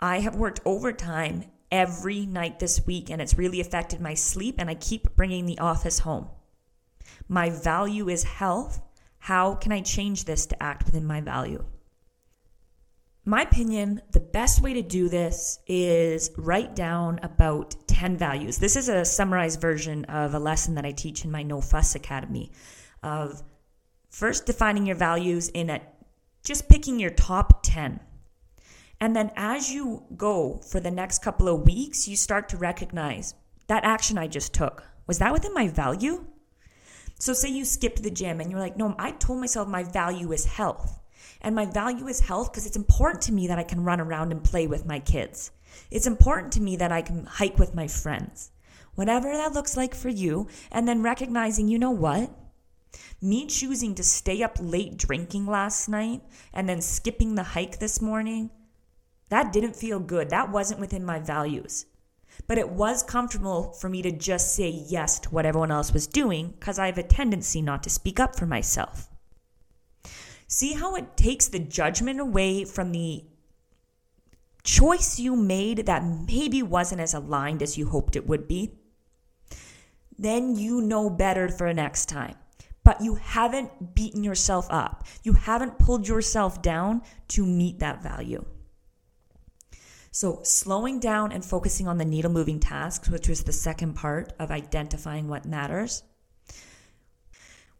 I 0.00 0.20
have 0.20 0.36
worked 0.36 0.60
overtime 0.64 1.44
every 1.70 2.24
night 2.24 2.58
this 2.58 2.86
week 2.86 3.10
and 3.10 3.20
it's 3.20 3.36
really 3.36 3.60
affected 3.60 4.00
my 4.00 4.14
sleep, 4.14 4.54
and 4.58 4.70
I 4.70 4.74
keep 4.74 5.14
bringing 5.16 5.44
the 5.44 5.58
office 5.58 5.98
home. 5.98 6.28
My 7.28 7.50
value 7.50 8.08
is 8.08 8.24
health. 8.24 8.80
How 9.18 9.54
can 9.54 9.70
I 9.70 9.82
change 9.82 10.24
this 10.24 10.46
to 10.46 10.62
act 10.62 10.86
within 10.86 11.04
my 11.04 11.20
value? 11.20 11.62
My 13.26 13.42
opinion, 13.42 14.00
the 14.12 14.20
best 14.20 14.62
way 14.62 14.72
to 14.72 14.80
do 14.80 15.10
this 15.10 15.58
is 15.66 16.30
write 16.38 16.74
down 16.74 17.20
about 17.22 17.76
10 17.86 18.16
values. 18.16 18.56
This 18.56 18.76
is 18.76 18.88
a 18.88 19.04
summarized 19.04 19.60
version 19.60 20.06
of 20.06 20.32
a 20.32 20.38
lesson 20.38 20.76
that 20.76 20.86
I 20.86 20.92
teach 20.92 21.26
in 21.26 21.30
my 21.30 21.42
No 21.42 21.60
Fuss 21.60 21.94
Academy 21.94 22.50
of 23.02 23.42
First, 24.18 24.46
defining 24.46 24.84
your 24.84 24.96
values 24.96 25.48
in 25.50 25.70
a 25.70 25.80
just 26.42 26.68
picking 26.68 26.98
your 26.98 27.10
top 27.10 27.60
10. 27.62 28.00
And 29.00 29.14
then 29.14 29.30
as 29.36 29.70
you 29.70 30.06
go 30.16 30.60
for 30.68 30.80
the 30.80 30.90
next 30.90 31.22
couple 31.22 31.46
of 31.46 31.64
weeks, 31.64 32.08
you 32.08 32.16
start 32.16 32.48
to 32.48 32.56
recognize 32.56 33.34
that 33.68 33.84
action 33.84 34.18
I 34.18 34.26
just 34.26 34.52
took. 34.52 34.82
Was 35.06 35.20
that 35.20 35.32
within 35.32 35.54
my 35.54 35.68
value? 35.68 36.24
So, 37.20 37.32
say 37.32 37.50
you 37.50 37.64
skipped 37.64 38.02
the 38.02 38.10
gym 38.10 38.40
and 38.40 38.50
you're 38.50 38.58
like, 38.58 38.76
no, 38.76 38.92
I 38.98 39.12
told 39.12 39.38
myself 39.38 39.68
my 39.68 39.84
value 39.84 40.32
is 40.32 40.46
health. 40.46 40.98
And 41.40 41.54
my 41.54 41.66
value 41.66 42.08
is 42.08 42.18
health 42.18 42.50
because 42.50 42.66
it's 42.66 42.74
important 42.74 43.22
to 43.22 43.32
me 43.32 43.46
that 43.46 43.60
I 43.60 43.62
can 43.62 43.84
run 43.84 44.00
around 44.00 44.32
and 44.32 44.42
play 44.42 44.66
with 44.66 44.84
my 44.84 44.98
kids. 44.98 45.52
It's 45.92 46.08
important 46.08 46.52
to 46.54 46.60
me 46.60 46.74
that 46.78 46.90
I 46.90 47.02
can 47.02 47.24
hike 47.24 47.60
with 47.60 47.72
my 47.72 47.86
friends. 47.86 48.50
Whatever 48.96 49.30
that 49.30 49.52
looks 49.52 49.76
like 49.76 49.94
for 49.94 50.08
you. 50.08 50.48
And 50.72 50.88
then 50.88 51.04
recognizing, 51.04 51.68
you 51.68 51.78
know 51.78 51.92
what? 51.92 52.32
Me 53.20 53.46
choosing 53.46 53.94
to 53.94 54.04
stay 54.04 54.42
up 54.42 54.56
late 54.60 54.96
drinking 54.96 55.46
last 55.46 55.88
night 55.88 56.22
and 56.52 56.68
then 56.68 56.80
skipping 56.80 57.34
the 57.34 57.42
hike 57.42 57.78
this 57.78 58.00
morning, 58.00 58.50
that 59.28 59.52
didn't 59.52 59.76
feel 59.76 59.98
good. 59.98 60.30
That 60.30 60.50
wasn't 60.50 60.80
within 60.80 61.04
my 61.04 61.18
values. 61.18 61.86
But 62.46 62.58
it 62.58 62.70
was 62.70 63.02
comfortable 63.02 63.72
for 63.72 63.88
me 63.88 64.00
to 64.02 64.12
just 64.12 64.54
say 64.54 64.68
yes 64.68 65.18
to 65.20 65.30
what 65.30 65.44
everyone 65.44 65.70
else 65.70 65.92
was 65.92 66.06
doing 66.06 66.54
because 66.58 66.78
I 66.78 66.86
have 66.86 66.98
a 66.98 67.02
tendency 67.02 67.60
not 67.60 67.82
to 67.82 67.90
speak 67.90 68.20
up 68.20 68.36
for 68.36 68.46
myself. 68.46 69.08
See 70.46 70.74
how 70.74 70.94
it 70.94 71.16
takes 71.16 71.48
the 71.48 71.58
judgment 71.58 72.20
away 72.20 72.64
from 72.64 72.92
the 72.92 73.24
choice 74.62 75.18
you 75.18 75.34
made 75.34 75.86
that 75.86 76.04
maybe 76.04 76.62
wasn't 76.62 77.00
as 77.00 77.12
aligned 77.12 77.62
as 77.62 77.76
you 77.76 77.88
hoped 77.88 78.16
it 78.16 78.26
would 78.26 78.46
be? 78.48 78.72
Then 80.16 80.56
you 80.56 80.80
know 80.80 81.10
better 81.10 81.48
for 81.48 81.72
next 81.74 82.06
time 82.06 82.36
but 82.88 83.02
you 83.02 83.16
haven't 83.16 83.94
beaten 83.94 84.24
yourself 84.24 84.66
up. 84.70 85.06
You 85.22 85.34
haven't 85.34 85.78
pulled 85.78 86.08
yourself 86.08 86.62
down 86.62 87.02
to 87.28 87.44
meet 87.44 87.80
that 87.80 88.02
value. 88.02 88.46
So, 90.10 90.40
slowing 90.42 90.98
down 90.98 91.30
and 91.30 91.44
focusing 91.44 91.86
on 91.86 91.98
the 91.98 92.06
needle 92.06 92.30
moving 92.30 92.58
tasks, 92.58 93.10
which 93.10 93.28
was 93.28 93.44
the 93.44 93.52
second 93.52 93.92
part 93.92 94.32
of 94.38 94.50
identifying 94.50 95.28
what 95.28 95.44
matters. 95.44 96.02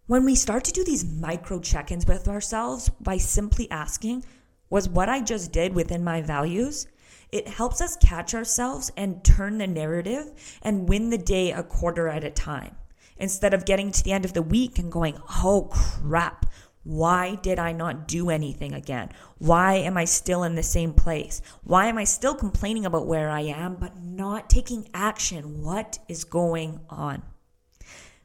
When 0.06 0.26
we 0.26 0.34
start 0.34 0.64
to 0.64 0.72
do 0.72 0.84
these 0.84 1.10
micro 1.10 1.58
check 1.58 1.90
ins 1.90 2.06
with 2.06 2.28
ourselves 2.28 2.90
by 3.00 3.16
simply 3.16 3.70
asking, 3.70 4.26
Was 4.68 4.90
what 4.90 5.08
I 5.08 5.22
just 5.22 5.52
did 5.52 5.74
within 5.74 6.04
my 6.04 6.20
values? 6.20 6.86
It 7.32 7.48
helps 7.48 7.80
us 7.80 7.96
catch 7.96 8.34
ourselves 8.34 8.92
and 8.94 9.24
turn 9.24 9.56
the 9.56 9.66
narrative 9.66 10.58
and 10.60 10.86
win 10.86 11.08
the 11.08 11.16
day 11.16 11.50
a 11.50 11.62
quarter 11.62 12.08
at 12.08 12.24
a 12.24 12.30
time 12.30 12.76
instead 13.18 13.54
of 13.54 13.64
getting 13.64 13.92
to 13.92 14.04
the 14.04 14.12
end 14.12 14.24
of 14.24 14.32
the 14.32 14.42
week 14.42 14.78
and 14.78 14.90
going, 14.90 15.18
oh 15.42 15.68
crap, 15.70 16.46
why 16.84 17.34
did 17.34 17.58
I 17.58 17.72
not 17.72 18.08
do 18.08 18.30
anything 18.30 18.72
again? 18.72 19.10
Why 19.38 19.74
am 19.74 19.96
I 19.96 20.06
still 20.06 20.42
in 20.42 20.54
the 20.54 20.62
same 20.62 20.94
place? 20.94 21.42
Why 21.62 21.86
am 21.86 21.98
I 21.98 22.04
still 22.04 22.34
complaining 22.34 22.86
about 22.86 23.06
where 23.06 23.28
I 23.28 23.42
am, 23.42 23.74
but 23.74 24.02
not 24.02 24.48
taking 24.48 24.88
action? 24.94 25.62
What 25.62 25.98
is 26.08 26.24
going 26.24 26.80
on? 26.88 27.22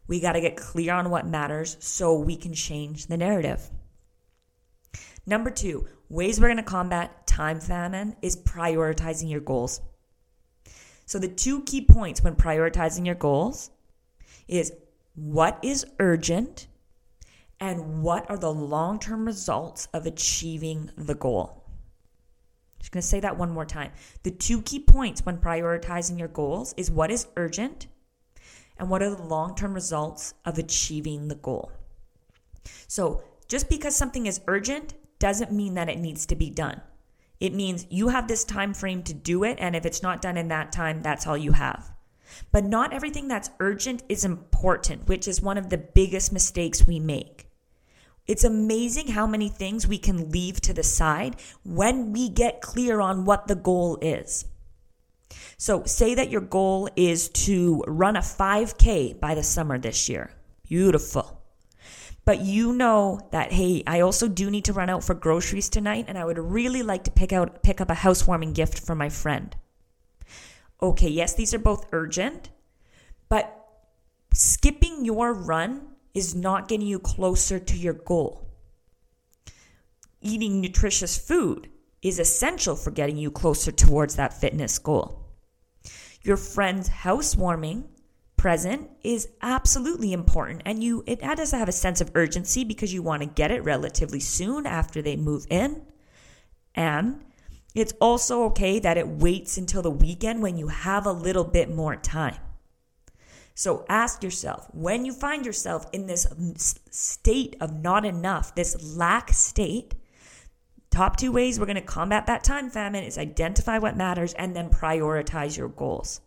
We 0.08 0.20
got 0.20 0.34
to 0.34 0.42
get 0.42 0.56
clear 0.56 0.94
on 0.94 1.10
what 1.10 1.26
matters 1.26 1.78
so 1.80 2.18
we 2.18 2.36
can 2.36 2.54
change 2.54 3.08
the 3.08 3.18
narrative. 3.18 3.70
Number 5.26 5.50
two, 5.50 5.88
ways 6.10 6.40
we're 6.40 6.48
going 6.48 6.58
to 6.58 6.64
combat 6.64 7.26
time 7.26 7.60
famine 7.60 8.16
is 8.22 8.36
prioritizing 8.36 9.30
your 9.30 9.42
goals. 9.42 9.82
So, 11.06 11.20
the 11.20 11.28
two 11.28 11.64
key 11.64 11.82
points 11.86 12.24
when 12.24 12.36
prioritizing 12.36 13.06
your 13.06 13.16
goals 13.16 13.72
is 14.48 14.72
what 15.16 15.60
is 15.62 15.86
urgent 16.00 16.68
and 17.60 18.04
what 18.04 18.30
are 18.30 18.38
the 18.38 18.54
long 18.54 19.00
term 19.00 19.26
results 19.26 19.88
of 19.94 20.06
achieving 20.06 20.92
the 20.98 21.16
goal. 21.16 21.64
Just 22.80 22.92
going 22.92 23.02
to 23.02 23.08
say 23.08 23.22
that 23.22 23.38
one 23.38 23.52
more 23.52 23.66
time. 23.66 23.92
The 24.24 24.32
two 24.32 24.62
key 24.62 24.80
points 24.80 25.26
when 25.26 25.38
prioritizing 25.38 26.20
your 26.20 26.28
goals 26.28 26.74
is 26.76 26.92
what 26.92 27.12
is 27.12 27.28
urgent 27.38 27.88
and 28.78 28.90
what 28.90 29.02
are 29.02 29.16
the 29.16 29.24
long 29.24 29.56
term 29.56 29.74
results 29.74 30.34
of 30.44 30.58
achieving 30.58 31.30
the 31.30 31.36
goal. 31.36 31.72
So, 32.88 33.24
just 33.48 33.70
because 33.70 33.96
something 33.96 34.26
is 34.26 34.42
urgent 34.48 34.96
doesn't 35.20 35.52
mean 35.52 35.76
that 35.76 35.90
it 35.90 36.00
needs 36.00 36.26
to 36.26 36.36
be 36.36 36.50
done. 36.50 36.82
It 37.40 37.54
means 37.54 37.86
you 37.90 38.10
have 38.10 38.28
this 38.28 38.44
time 38.44 38.74
frame 38.74 39.04
to 39.04 39.14
do 39.14 39.44
it, 39.44 39.58
and 39.60 39.76
if 39.76 39.86
it's 39.86 40.02
not 40.02 40.22
done 40.22 40.38
in 40.38 40.48
that 40.50 40.72
time, 40.72 41.02
that's 41.02 41.28
all 41.28 41.38
you 41.38 41.52
have. 41.52 41.92
But 42.52 42.66
not 42.66 42.94
everything 42.94 43.28
that's 43.28 43.50
urgent 43.60 44.04
is 44.10 44.26
important, 44.26 45.08
which 45.08 45.28
is 45.28 45.42
one 45.42 45.58
of 45.58 45.70
the 45.70 45.78
biggest 45.78 46.32
mistakes 46.32 46.86
we 46.86 47.00
make. 47.00 47.48
It's 48.26 48.44
amazing 48.44 49.10
how 49.10 49.28
many 49.28 49.50
things 49.50 49.86
we 49.86 49.98
can 49.98 50.30
leave 50.30 50.62
to 50.62 50.74
the 50.74 50.84
side 50.84 51.36
when 51.64 52.14
we 52.14 52.30
get 52.30 52.62
clear 52.62 53.02
on 53.02 53.26
what 53.26 53.48
the 53.48 53.56
goal 53.56 53.98
is. 54.02 54.46
So, 55.58 55.84
say 55.86 56.16
that 56.16 56.30
your 56.30 56.42
goal 56.42 56.90
is 56.96 57.30
to 57.30 57.84
run 57.88 58.16
a 58.16 58.22
5K 58.22 59.20
by 59.20 59.36
the 59.36 59.44
summer 59.44 59.78
this 59.78 60.08
year. 60.08 60.32
Beautiful. 60.64 61.42
But 62.26 62.42
you 62.42 62.72
know 62.72 63.20
that 63.32 63.52
hey, 63.52 63.84
I 63.86 64.00
also 64.00 64.30
do 64.30 64.50
need 64.50 64.66
to 64.66 64.74
run 64.74 64.90
out 64.90 65.04
for 65.04 65.14
groceries 65.14 65.70
tonight 65.70 66.06
and 66.08 66.18
I 66.18 66.24
would 66.24 66.40
really 66.40 66.82
like 66.82 67.04
to 67.04 67.12
pick 67.12 67.34
out 67.34 67.62
pick 67.64 67.82
up 67.82 67.90
a 67.90 67.96
housewarming 67.96 68.54
gift 68.54 68.80
for 68.80 68.96
my 68.96 69.10
friend 69.10 69.54
okay, 70.84 71.08
yes, 71.08 71.34
these 71.34 71.54
are 71.54 71.60
both 71.60 71.88
urgent, 71.94 72.50
but 73.30 73.68
skipping 74.34 75.06
your 75.06 75.34
run 75.34 75.88
is 76.14 76.36
not 76.36 76.68
getting 76.68 76.86
you 76.86 77.00
closer 77.00 77.58
to 77.58 77.78
your 77.78 77.94
goal. 77.94 78.50
Eating 80.22 80.60
nutritious 80.60 81.18
food 81.18 81.70
is 82.02 82.20
essential 82.20 82.76
for 82.76 82.92
getting 82.92 83.18
you 83.18 83.32
closer 83.32 83.72
towards 83.72 84.18
that 84.18 84.34
fitness 84.34 84.78
goal. 84.78 85.26
Your 86.22 86.38
friend's 86.38 86.90
housewarming 86.90 87.86
present 88.36 88.90
is 89.04 89.30
absolutely 89.42 90.12
important 90.12 90.62
and 90.66 90.84
you 90.84 91.02
it 91.08 91.22
does 91.22 91.52
have 91.52 91.70
a 91.70 91.74
sense 91.74 92.02
of 92.02 92.12
urgency 92.14 92.66
because 92.66 92.94
you 92.94 93.02
want 93.02 93.22
to 93.22 93.26
get 93.26 93.52
it 93.52 93.64
relatively 93.64 94.20
soon 94.20 94.66
after 94.66 95.02
they 95.02 95.16
move 95.16 95.46
in. 95.50 95.82
And 96.76 97.24
it's 97.76 97.94
also 98.00 98.44
okay 98.46 98.80
that 98.80 98.98
it 98.98 99.08
waits 99.08 99.58
until 99.58 99.82
the 99.82 99.90
weekend 99.90 100.42
when 100.42 100.58
you 100.58 100.68
have 100.68 101.06
a 101.06 101.12
little 101.12 101.44
bit 101.44 101.70
more 101.70 101.96
time. 101.96 102.38
So 103.56 103.86
ask 103.88 104.24
yourself 104.24 104.68
when 104.74 105.06
you 105.06 105.14
find 105.14 105.46
yourself 105.46 105.88
in 105.94 106.08
this 106.08 106.28
state 106.90 107.56
of 107.62 107.80
not 107.80 108.06
enough, 108.06 108.56
this 108.56 108.96
lack 108.96 109.32
state, 109.32 109.96
top 110.90 111.18
two 111.18 111.32
ways 111.32 111.60
we're 111.60 111.66
going 111.66 111.76
to 111.76 111.82
combat 111.82 112.28
that 112.28 112.44
time 112.44 112.70
famine 112.70 113.04
is 113.04 113.18
identify 113.18 113.78
what 113.78 113.98
matters 113.98 114.34
and 114.34 114.56
then 114.56 114.70
prioritize 114.70 115.58
your 115.58 115.70
goals. 115.70 116.22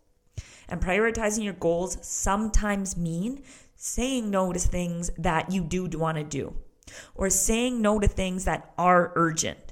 And 0.68 0.80
prioritizing 0.80 1.44
your 1.44 1.52
goals 1.54 1.98
sometimes 2.02 2.96
mean 2.96 3.42
saying 3.76 4.30
no 4.30 4.52
to 4.52 4.58
things 4.58 5.10
that 5.18 5.52
you 5.52 5.62
do 5.62 5.86
want 5.98 6.18
to 6.18 6.24
do 6.24 6.54
or 7.14 7.30
saying 7.30 7.82
no 7.82 7.98
to 7.98 8.08
things 8.08 8.44
that 8.44 8.72
are 8.78 9.12
urgent 9.16 9.65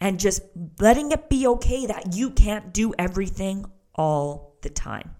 and 0.00 0.18
just 0.18 0.42
letting 0.78 1.12
it 1.12 1.28
be 1.28 1.46
okay 1.46 1.86
that 1.86 2.14
you 2.14 2.30
can't 2.30 2.72
do 2.72 2.94
everything 2.98 3.66
all 3.94 4.56
the 4.62 4.70
time. 4.70 5.14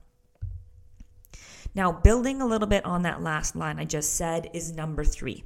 Now, 1.74 1.92
building 1.92 2.40
a 2.40 2.46
little 2.46 2.66
bit 2.66 2.84
on 2.84 3.02
that 3.02 3.22
last 3.22 3.54
line 3.54 3.78
I 3.78 3.84
just 3.84 4.14
said 4.14 4.50
is 4.52 4.72
number 4.72 5.04
three. 5.04 5.44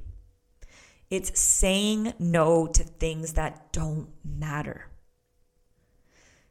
It's 1.09 1.39
saying 1.39 2.13
no 2.17 2.65
to 2.65 2.83
things 2.83 3.33
that 3.33 3.71
don't 3.71 4.09
matter. 4.23 4.89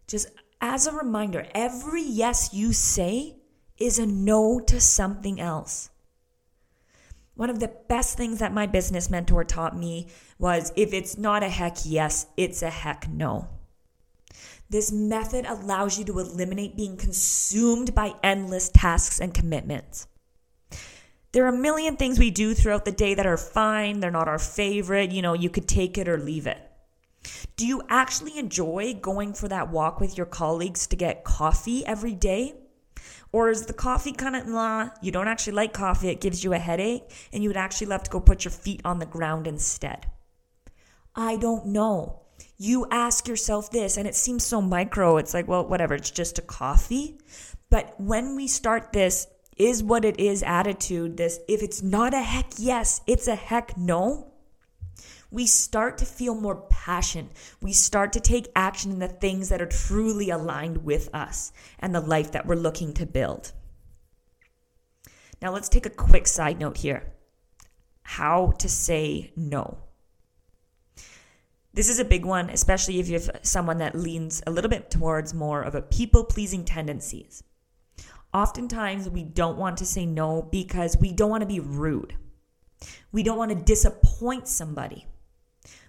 Just 0.06 0.28
as 0.60 0.86
a 0.86 0.92
reminder, 0.92 1.46
every 1.54 2.02
yes 2.02 2.50
you 2.52 2.72
say 2.72 3.36
is 3.78 3.98
a 3.98 4.06
no 4.06 4.60
to 4.60 4.80
something 4.80 5.40
else. 5.40 5.90
One 7.34 7.50
of 7.50 7.58
the 7.58 7.74
best 7.88 8.16
things 8.16 8.38
that 8.38 8.54
my 8.54 8.66
business 8.66 9.10
mentor 9.10 9.42
taught 9.42 9.76
me 9.76 10.08
was 10.44 10.74
if 10.76 10.92
it's 10.92 11.16
not 11.16 11.42
a 11.42 11.48
heck 11.48 11.78
yes, 11.86 12.26
it's 12.36 12.60
a 12.60 12.68
heck 12.68 13.08
no. 13.08 13.48
This 14.68 14.92
method 14.92 15.46
allows 15.46 15.98
you 15.98 16.04
to 16.04 16.18
eliminate 16.18 16.76
being 16.76 16.98
consumed 16.98 17.94
by 17.94 18.12
endless 18.22 18.68
tasks 18.68 19.22
and 19.22 19.32
commitments. 19.32 20.06
There 21.32 21.46
are 21.46 21.54
a 21.54 21.56
million 21.56 21.96
things 21.96 22.18
we 22.18 22.30
do 22.30 22.52
throughout 22.52 22.84
the 22.84 22.92
day 22.92 23.14
that 23.14 23.24
are 23.24 23.38
fine, 23.38 24.00
they're 24.00 24.10
not 24.10 24.28
our 24.28 24.38
favorite, 24.38 25.12
you 25.12 25.22
know, 25.22 25.32
you 25.32 25.48
could 25.48 25.66
take 25.66 25.96
it 25.96 26.10
or 26.10 26.18
leave 26.18 26.46
it. 26.46 26.58
Do 27.56 27.66
you 27.66 27.80
actually 27.88 28.38
enjoy 28.38 28.98
going 29.00 29.32
for 29.32 29.48
that 29.48 29.70
walk 29.70 29.98
with 29.98 30.18
your 30.18 30.26
colleagues 30.26 30.86
to 30.88 30.96
get 30.96 31.24
coffee 31.24 31.86
every 31.86 32.14
day? 32.14 32.52
Or 33.32 33.48
is 33.48 33.64
the 33.64 33.72
coffee 33.72 34.12
kind 34.12 34.36
of, 34.36 34.46
nah, 34.46 34.90
you 35.00 35.10
don't 35.10 35.26
actually 35.26 35.54
like 35.54 35.72
coffee, 35.72 36.10
it 36.10 36.20
gives 36.20 36.44
you 36.44 36.52
a 36.52 36.58
headache, 36.58 37.04
and 37.32 37.42
you 37.42 37.48
would 37.48 37.56
actually 37.56 37.86
love 37.86 38.02
to 38.02 38.10
go 38.10 38.20
put 38.20 38.44
your 38.44 38.52
feet 38.52 38.82
on 38.84 38.98
the 38.98 39.06
ground 39.06 39.46
instead? 39.46 40.10
I 41.14 41.36
don't 41.36 41.66
know. 41.66 42.20
You 42.56 42.86
ask 42.90 43.28
yourself 43.28 43.70
this, 43.70 43.96
and 43.96 44.06
it 44.06 44.14
seems 44.14 44.44
so 44.44 44.60
micro. 44.60 45.16
It's 45.16 45.34
like, 45.34 45.48
well, 45.48 45.66
whatever, 45.66 45.94
it's 45.94 46.10
just 46.10 46.38
a 46.38 46.42
coffee. 46.42 47.18
But 47.70 47.98
when 48.00 48.36
we 48.36 48.46
start 48.46 48.92
this, 48.92 49.26
is 49.56 49.82
what 49.82 50.04
it 50.04 50.18
is 50.18 50.42
attitude, 50.42 51.16
this, 51.16 51.38
if 51.48 51.62
it's 51.62 51.82
not 51.82 52.14
a 52.14 52.20
heck 52.20 52.52
yes, 52.58 53.00
it's 53.06 53.28
a 53.28 53.34
heck 53.34 53.76
no, 53.76 54.32
we 55.30 55.46
start 55.46 55.98
to 55.98 56.04
feel 56.04 56.34
more 56.34 56.62
passion. 56.70 57.28
We 57.60 57.72
start 57.72 58.12
to 58.12 58.20
take 58.20 58.48
action 58.54 58.92
in 58.92 58.98
the 59.00 59.08
things 59.08 59.48
that 59.48 59.60
are 59.60 59.66
truly 59.66 60.30
aligned 60.30 60.84
with 60.84 61.12
us 61.12 61.52
and 61.80 61.94
the 61.94 62.00
life 62.00 62.32
that 62.32 62.46
we're 62.46 62.54
looking 62.54 62.92
to 62.94 63.06
build. 63.06 63.52
Now, 65.42 65.52
let's 65.52 65.68
take 65.68 65.86
a 65.86 65.90
quick 65.90 66.26
side 66.26 66.60
note 66.60 66.78
here 66.78 67.12
how 68.02 68.52
to 68.58 68.68
say 68.68 69.32
no. 69.34 69.78
This 71.74 71.88
is 71.88 71.98
a 71.98 72.04
big 72.04 72.24
one, 72.24 72.50
especially 72.50 73.00
if 73.00 73.08
you're 73.08 73.20
someone 73.42 73.78
that 73.78 73.96
leans 73.96 74.40
a 74.46 74.50
little 74.52 74.70
bit 74.70 74.92
towards 74.92 75.34
more 75.34 75.60
of 75.60 75.74
a 75.74 75.82
people 75.82 76.22
pleasing 76.22 76.64
tendencies. 76.64 77.42
Oftentimes, 78.32 79.10
we 79.10 79.24
don't 79.24 79.58
want 79.58 79.78
to 79.78 79.86
say 79.86 80.06
no 80.06 80.42
because 80.42 80.96
we 80.96 81.12
don't 81.12 81.30
want 81.30 81.40
to 81.40 81.48
be 81.48 81.58
rude. 81.58 82.14
We 83.10 83.24
don't 83.24 83.38
want 83.38 83.50
to 83.50 83.56
disappoint 83.56 84.46
somebody. 84.46 85.06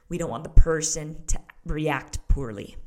We 0.09 0.17
don't 0.17 0.29
want 0.29 0.43
the 0.43 0.49
person 0.49 1.23
to 1.27 1.39
react 1.65 2.27
poorly. 2.27 2.77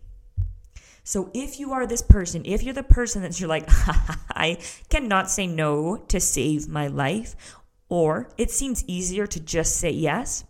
So 1.04 1.30
if 1.32 1.60
you 1.60 1.72
are 1.72 1.86
this 1.86 2.02
person, 2.02 2.42
if 2.44 2.64
you're 2.64 2.74
the 2.74 2.82
person 2.82 3.22
that 3.22 3.38
you're 3.38 3.48
like, 3.48 3.66
I 3.68 4.58
cannot 4.88 5.30
say 5.30 5.46
no 5.46 5.98
to 6.08 6.18
save 6.18 6.68
my 6.68 6.88
life, 6.88 7.36
or 7.88 8.28
it 8.36 8.50
seems 8.50 8.84
easier 8.88 9.26
to 9.28 9.38
just 9.38 9.76
say 9.76 9.90
yes, 9.90 10.44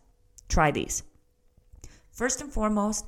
try 0.48 0.70
these. 0.70 1.02
First 2.18 2.40
and 2.40 2.52
foremost, 2.52 3.06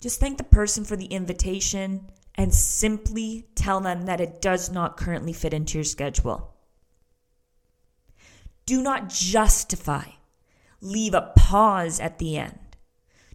just 0.00 0.18
thank 0.18 0.38
the 0.38 0.44
person 0.44 0.86
for 0.86 0.96
the 0.96 1.04
invitation 1.04 2.10
and 2.36 2.54
simply 2.54 3.48
tell 3.54 3.80
them 3.80 4.06
that 4.06 4.18
it 4.18 4.40
does 4.40 4.72
not 4.72 4.96
currently 4.96 5.34
fit 5.34 5.52
into 5.52 5.76
your 5.76 5.84
schedule. 5.84 6.54
Do 8.64 8.80
not 8.80 9.10
justify. 9.10 10.04
Leave 10.80 11.12
a 11.12 11.32
pause 11.36 12.00
at 12.00 12.16
the 12.16 12.38
end. 12.38 12.58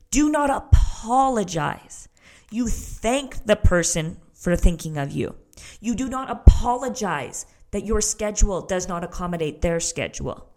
Do 0.09 0.31
not 0.31 0.49
apologize. 0.49 2.09
You 2.49 2.67
thank 2.67 3.45
the 3.45 3.55
person 3.55 4.17
for 4.33 4.55
thinking 4.55 4.97
of 4.97 5.11
you. 5.11 5.35
You 5.79 5.93
do 5.93 6.09
not 6.09 6.31
apologize 6.31 7.45
that 7.69 7.85
your 7.85 8.01
schedule 8.01 8.61
does 8.65 8.87
not 8.87 9.03
accommodate 9.03 9.61
their 9.61 9.79
schedule 9.79 10.49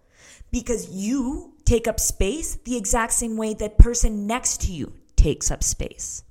because 0.50 0.88
you 0.88 1.53
take 1.64 1.88
up 1.88 1.98
space 1.98 2.56
the 2.64 2.76
exact 2.76 3.12
same 3.12 3.36
way 3.36 3.54
that 3.54 3.78
person 3.78 4.26
next 4.26 4.60
to 4.62 4.72
you 4.72 4.92
takes 5.16 5.50
up 5.50 5.62
space. 5.62 6.22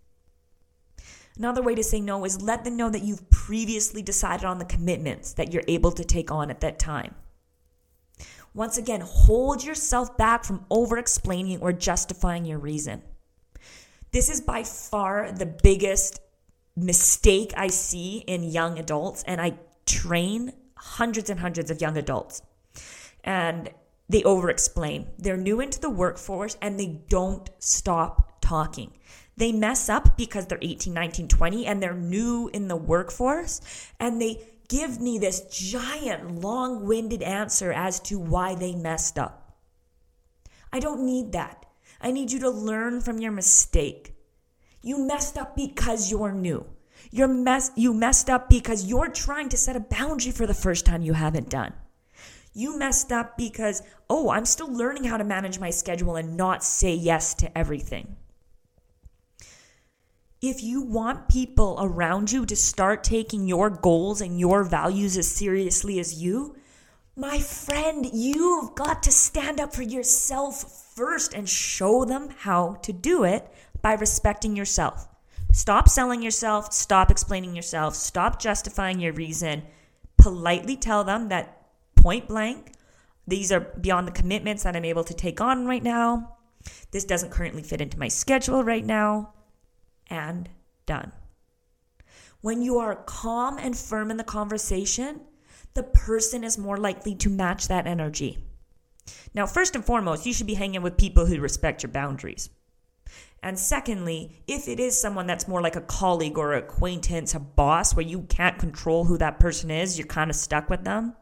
Another 1.37 1.63
way 1.63 1.73
to 1.73 1.83
say 1.83 1.99
no 1.99 2.25
is 2.25 2.41
let 2.41 2.63
them 2.63 2.77
know 2.77 2.89
that 2.89 3.03
you've 3.03 3.29
previously 3.31 4.03
decided 4.03 4.45
on 4.45 4.59
the 4.59 4.65
commitments 4.65 5.33
that 5.33 5.51
you're 5.51 5.63
able 5.67 5.91
to 5.91 6.03
take 6.03 6.29
on 6.31 6.51
at 6.51 6.61
that 6.61 6.77
time. 6.77 7.15
Once 8.53 8.77
again, 8.77 9.01
hold 9.01 9.63
yourself 9.63 10.15
back 10.15 10.43
from 10.43 10.63
over 10.69 10.97
explaining 10.97 11.59
or 11.59 11.73
justifying 11.73 12.45
your 12.45 12.59
reason. 12.59 13.01
This 14.11 14.29
is 14.29 14.41
by 14.41 14.63
far 14.63 15.31
the 15.31 15.47
biggest 15.47 16.19
mistake 16.75 17.51
I 17.57 17.67
see 17.67 18.17
in 18.27 18.43
young 18.43 18.77
adults, 18.77 19.23
and 19.23 19.41
I 19.41 19.57
train 19.87 20.53
hundreds 20.77 21.31
and 21.31 21.39
hundreds 21.39 21.71
of 21.71 21.81
young 21.81 21.97
adults. 21.97 22.43
And 23.23 23.71
they 24.09 24.23
over 24.23 24.49
explain. 24.49 25.07
They're 25.17 25.37
new 25.37 25.59
into 25.59 25.79
the 25.79 25.89
workforce 25.89 26.57
and 26.61 26.79
they 26.79 27.01
don't 27.09 27.49
stop 27.59 28.41
talking. 28.41 28.91
They 29.37 29.51
mess 29.51 29.89
up 29.89 30.17
because 30.17 30.45
they're 30.45 30.59
18, 30.61 30.93
19, 30.93 31.27
20 31.27 31.65
and 31.65 31.81
they're 31.81 31.93
new 31.93 32.49
in 32.53 32.67
the 32.67 32.75
workforce 32.75 33.61
and 33.99 34.21
they 34.21 34.47
give 34.67 34.99
me 34.99 35.17
this 35.17 35.41
giant 35.51 36.41
long 36.41 36.85
winded 36.85 37.21
answer 37.21 37.71
as 37.71 37.99
to 38.01 38.19
why 38.19 38.55
they 38.55 38.75
messed 38.75 39.17
up. 39.17 39.57
I 40.71 40.79
don't 40.79 41.05
need 41.05 41.31
that. 41.31 41.65
I 42.01 42.11
need 42.11 42.31
you 42.31 42.39
to 42.39 42.49
learn 42.49 43.01
from 43.01 43.19
your 43.19 43.31
mistake. 43.31 44.15
You 44.81 45.07
messed 45.07 45.37
up 45.37 45.55
because 45.55 46.11
you're 46.11 46.33
new. 46.33 46.65
You're 47.11 47.27
mess 47.27 47.71
you 47.75 47.93
messed 47.93 48.29
up 48.29 48.49
because 48.49 48.85
you're 48.85 49.09
trying 49.09 49.49
to 49.49 49.57
set 49.57 49.75
a 49.75 49.79
boundary 49.79 50.31
for 50.31 50.47
the 50.47 50.53
first 50.53 50.85
time 50.85 51.01
you 51.01 51.13
haven't 51.13 51.49
done. 51.49 51.73
You 52.53 52.77
messed 52.77 53.11
up 53.11 53.35
because, 53.35 53.81
oh, 54.09 54.29
I'm 54.29 54.45
still 54.45 54.71
learning 54.71 55.05
how 55.05 55.17
to 55.17 55.23
manage 55.23 55.59
my 55.59 55.71
schedule 55.71 56.15
and 56.15 56.37
not 56.37 56.63
say 56.63 56.93
yes 56.93 57.33
to 57.35 57.57
everything. 57.57 58.15
If 60.41 60.61
you 60.61 60.81
want 60.81 61.29
people 61.29 61.77
around 61.79 62.31
you 62.31 62.45
to 62.45 62.55
start 62.55 63.03
taking 63.03 63.47
your 63.47 63.69
goals 63.69 64.21
and 64.21 64.39
your 64.39 64.63
values 64.63 65.17
as 65.17 65.27
seriously 65.27 65.99
as 65.99 66.21
you, 66.21 66.55
my 67.15 67.39
friend, 67.39 68.09
you've 68.11 68.75
got 68.75 69.03
to 69.03 69.11
stand 69.11 69.59
up 69.59 69.73
for 69.73 69.83
yourself 69.83 70.91
first 70.95 71.33
and 71.33 71.47
show 71.47 72.05
them 72.05 72.29
how 72.39 72.73
to 72.81 72.91
do 72.91 73.23
it 73.23 73.47
by 73.81 73.93
respecting 73.93 74.55
yourself. 74.55 75.07
Stop 75.51 75.87
selling 75.87 76.21
yourself, 76.21 76.73
stop 76.73 77.09
explaining 77.09 77.55
yourself, 77.55 77.95
stop 77.95 78.39
justifying 78.39 78.99
your 78.99 79.13
reason. 79.13 79.63
Politely 80.17 80.75
tell 80.75 81.03
them 81.03 81.29
that 81.29 81.62
point 81.95 82.27
blank, 82.27 82.73
these 83.27 83.51
are 83.51 83.59
beyond 83.59 84.07
the 84.07 84.11
commitments 84.11 84.63
that 84.63 84.75
I'm 84.75 84.85
able 84.85 85.03
to 85.05 85.13
take 85.13 85.39
on 85.39 85.65
right 85.65 85.83
now. 85.83 86.37
This 86.91 87.05
doesn't 87.05 87.31
currently 87.31 87.63
fit 87.63 87.81
into 87.81 87.99
my 87.99 88.07
schedule 88.07 88.63
right 88.63 88.85
now. 88.85 89.33
And 90.09 90.49
done. 90.85 91.11
When 92.41 92.61
you 92.61 92.79
are 92.79 92.95
calm 92.95 93.57
and 93.57 93.77
firm 93.77 94.11
in 94.11 94.17
the 94.17 94.23
conversation, 94.23 95.21
the 95.73 95.83
person 95.83 96.43
is 96.43 96.57
more 96.57 96.77
likely 96.77 97.15
to 97.15 97.29
match 97.29 97.67
that 97.69 97.87
energy. 97.87 98.37
Now, 99.33 99.45
first 99.45 99.75
and 99.75 99.83
foremost, 99.83 100.25
you 100.25 100.33
should 100.33 100.47
be 100.47 100.53
hanging 100.53 100.81
with 100.81 100.97
people 100.97 101.25
who 101.25 101.39
respect 101.39 101.83
your 101.83 101.91
boundaries. 101.91 102.49
And 103.41 103.59
secondly, 103.59 104.43
if 104.47 104.67
it 104.67 104.79
is 104.79 104.99
someone 104.99 105.27
that's 105.27 105.47
more 105.47 105.61
like 105.61 105.75
a 105.75 105.81
colleague 105.81 106.37
or 106.37 106.53
acquaintance, 106.53 107.35
a 107.35 107.39
boss, 107.39 107.95
where 107.95 108.05
you 108.05 108.21
can't 108.23 108.57
control 108.57 109.03
who 109.05 109.17
that 109.17 109.39
person 109.39 109.69
is, 109.69 109.97
you're 109.97 110.07
kind 110.07 110.29
of 110.29 110.35
stuck 110.35 110.69
with 110.69 110.83
them, 110.85 111.15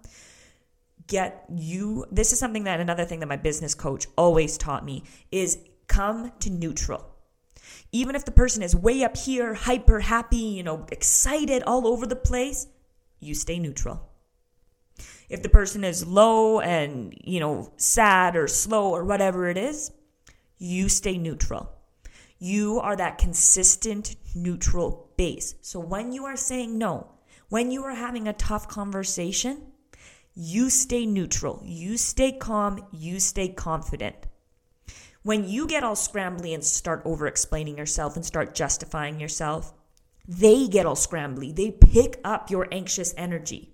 get 1.12 1.43
you. 1.54 2.06
This 2.10 2.32
is 2.32 2.39
something 2.39 2.63
that 2.63 2.80
another 2.80 3.04
thing 3.04 3.19
that 3.19 3.28
my 3.28 3.36
business 3.36 3.76
coach 3.76 4.08
always 4.17 4.58
taught 4.58 4.86
me 4.86 5.04
is 5.30 5.60
come 5.88 6.32
to 6.39 6.50
neutral. 6.50 7.06
Even 7.91 8.15
if 8.15 8.24
the 8.24 8.32
person 8.32 8.63
is 8.63 8.74
way 8.74 9.04
up 9.04 9.17
here, 9.17 9.54
hyper 9.54 10.00
happy, 10.00 10.38
you 10.38 10.63
know, 10.63 10.88
excited 10.89 11.63
all 11.63 11.86
over 11.86 12.08
the 12.08 12.15
place, 12.15 12.67
you 13.19 13.36
stay 13.36 13.60
neutral. 13.60 14.10
If 15.30 15.43
the 15.43 15.50
person 15.50 15.84
is 15.84 16.08
low 16.08 16.62
and, 16.62 17.13
you 17.21 17.41
know, 17.41 17.74
sad 17.76 18.38
or 18.38 18.47
slow 18.47 18.89
or 18.91 19.04
whatever 19.04 19.50
it 19.50 19.58
is, 19.58 19.91
you 20.58 20.88
stay 20.88 21.17
neutral. 21.17 21.71
You 22.39 22.80
are 22.80 22.95
that 22.95 23.17
consistent 23.17 24.15
neutral 24.34 25.12
base. 25.17 25.56
So 25.62 25.80
when 25.82 26.13
you 26.13 26.24
are 26.26 26.38
saying 26.38 26.78
no, 26.78 27.12
when 27.50 27.69
you 27.69 27.84
are 27.84 27.95
having 27.95 28.30
a 28.30 28.34
tough 28.34 28.69
conversation, 28.69 29.70
you 30.33 30.69
stay 30.69 31.05
neutral, 31.05 31.61
you 31.65 31.97
stay 31.97 32.31
calm, 32.31 32.85
you 32.91 33.19
stay 33.19 33.49
confident. 33.49 34.15
When 35.23 35.47
you 35.47 35.67
get 35.67 35.83
all 35.83 35.95
scrambly 35.95 36.53
and 36.53 36.63
start 36.63 37.01
over 37.05 37.27
explaining 37.27 37.77
yourself 37.77 38.15
and 38.15 38.25
start 38.25 38.55
justifying 38.55 39.19
yourself, 39.19 39.73
they 40.27 40.67
get 40.67 40.85
all 40.85 40.95
scrambly. 40.95 41.55
They 41.55 41.71
pick 41.71 42.19
up 42.23 42.49
your 42.49 42.67
anxious 42.71 43.13
energy. 43.17 43.73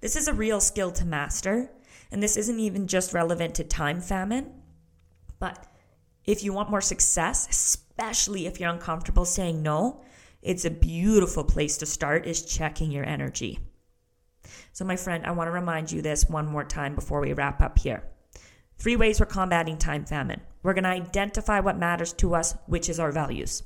This 0.00 0.16
is 0.16 0.28
a 0.28 0.34
real 0.34 0.60
skill 0.60 0.90
to 0.92 1.04
master, 1.04 1.70
and 2.10 2.22
this 2.22 2.36
isn't 2.36 2.60
even 2.60 2.86
just 2.86 3.14
relevant 3.14 3.54
to 3.54 3.64
time 3.64 4.00
famine, 4.00 4.52
but 5.38 5.66
if 6.24 6.42
you 6.42 6.52
want 6.52 6.70
more 6.70 6.80
success, 6.80 7.46
especially 7.48 8.46
if 8.46 8.58
you're 8.58 8.70
uncomfortable 8.70 9.24
saying 9.24 9.62
no, 9.62 10.02
it's 10.42 10.64
a 10.64 10.70
beautiful 10.70 11.44
place 11.44 11.78
to 11.78 11.86
start 11.86 12.26
is 12.26 12.44
checking 12.44 12.90
your 12.90 13.04
energy. 13.04 13.58
So 14.72 14.84
my 14.84 14.96
friend, 14.96 15.26
I 15.26 15.32
want 15.32 15.48
to 15.48 15.52
remind 15.52 15.92
you 15.92 16.02
this 16.02 16.28
one 16.28 16.46
more 16.46 16.64
time 16.64 16.94
before 16.94 17.20
we 17.20 17.32
wrap 17.32 17.60
up 17.60 17.78
here. 17.78 18.02
Three 18.78 18.96
ways 18.96 19.20
we're 19.20 19.26
combating 19.26 19.78
time 19.78 20.04
famine. 20.04 20.40
We're 20.62 20.74
going 20.74 20.84
to 20.84 20.90
identify 20.90 21.60
what 21.60 21.78
matters 21.78 22.12
to 22.14 22.34
us, 22.34 22.54
which 22.66 22.88
is 22.88 23.00
our 23.00 23.12
values. 23.12 23.62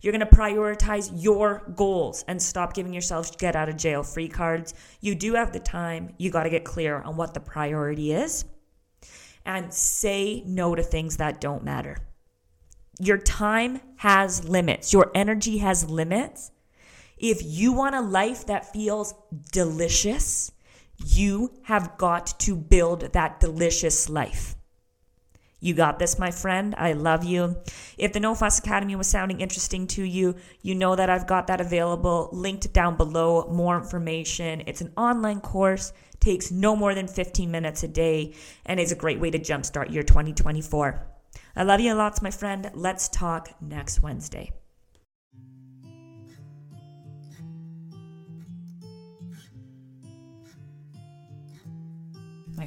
You're 0.00 0.12
going 0.12 0.20
to 0.20 0.36
prioritize 0.36 1.10
your 1.14 1.72
goals 1.74 2.24
and 2.28 2.40
stop 2.40 2.72
giving 2.72 2.94
yourself 2.94 3.36
get 3.36 3.56
out 3.56 3.68
of 3.68 3.76
jail 3.76 4.02
free 4.02 4.28
cards. 4.28 4.74
You 5.00 5.14
do 5.14 5.34
have 5.34 5.52
the 5.52 5.60
time. 5.60 6.14
You 6.18 6.30
got 6.30 6.44
to 6.44 6.50
get 6.50 6.64
clear 6.64 7.00
on 7.00 7.16
what 7.16 7.34
the 7.34 7.40
priority 7.40 8.12
is 8.12 8.44
and 9.44 9.72
say 9.72 10.42
no 10.46 10.74
to 10.74 10.82
things 10.82 11.16
that 11.16 11.40
don't 11.40 11.64
matter. 11.64 11.96
Your 13.00 13.18
time 13.18 13.80
has 13.96 14.48
limits, 14.48 14.92
your 14.92 15.10
energy 15.14 15.58
has 15.58 15.88
limits. 15.88 16.50
If 17.18 17.42
you 17.42 17.72
want 17.72 17.94
a 17.94 18.00
life 18.00 18.46
that 18.46 18.72
feels 18.72 19.14
delicious, 19.52 20.52
you 21.04 21.52
have 21.64 21.96
got 21.98 22.38
to 22.40 22.56
build 22.56 23.12
that 23.12 23.40
delicious 23.40 24.08
life. 24.08 24.54
You 25.60 25.74
got 25.74 25.98
this, 25.98 26.18
my 26.18 26.30
friend. 26.30 26.74
I 26.78 26.92
love 26.92 27.24
you. 27.24 27.56
If 27.96 28.12
the 28.12 28.20
No 28.20 28.36
Fuss 28.36 28.60
Academy 28.60 28.94
was 28.94 29.08
sounding 29.08 29.40
interesting 29.40 29.88
to 29.88 30.04
you, 30.04 30.36
you 30.62 30.76
know 30.76 30.94
that 30.94 31.10
I've 31.10 31.26
got 31.26 31.48
that 31.48 31.60
available, 31.60 32.28
linked 32.32 32.72
down 32.72 32.96
below. 32.96 33.48
More 33.50 33.76
information. 33.76 34.62
It's 34.66 34.80
an 34.80 34.92
online 34.96 35.40
course 35.40 35.92
takes 36.20 36.50
no 36.50 36.76
more 36.76 36.94
than 36.94 37.08
15 37.08 37.50
minutes 37.50 37.82
a 37.82 37.88
day, 37.88 38.34
and 38.66 38.80
is 38.80 38.92
a 38.92 38.96
great 38.96 39.20
way 39.20 39.30
to 39.30 39.38
jumpstart 39.38 39.92
your 39.92 40.02
2024. 40.02 41.06
I 41.56 41.62
love 41.62 41.80
you 41.80 41.94
lots, 41.94 42.22
my 42.22 42.30
friend. 42.30 42.70
Let's 42.74 43.08
talk 43.08 43.50
next 43.60 44.02
Wednesday. 44.02 44.52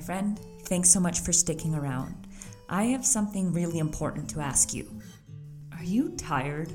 Friend, 0.02 0.38
thanks 0.64 0.90
so 0.90 1.00
much 1.00 1.22
for 1.22 1.32
sticking 1.32 1.74
around. 1.74 2.28
I 2.68 2.84
have 2.86 3.06
something 3.06 3.54
really 3.54 3.80
important 3.80 4.30
to 4.32 4.42
ask 4.42 4.74
you. 4.74 5.02
Are 5.78 5.84
you 5.84 6.10
tired? 6.18 6.74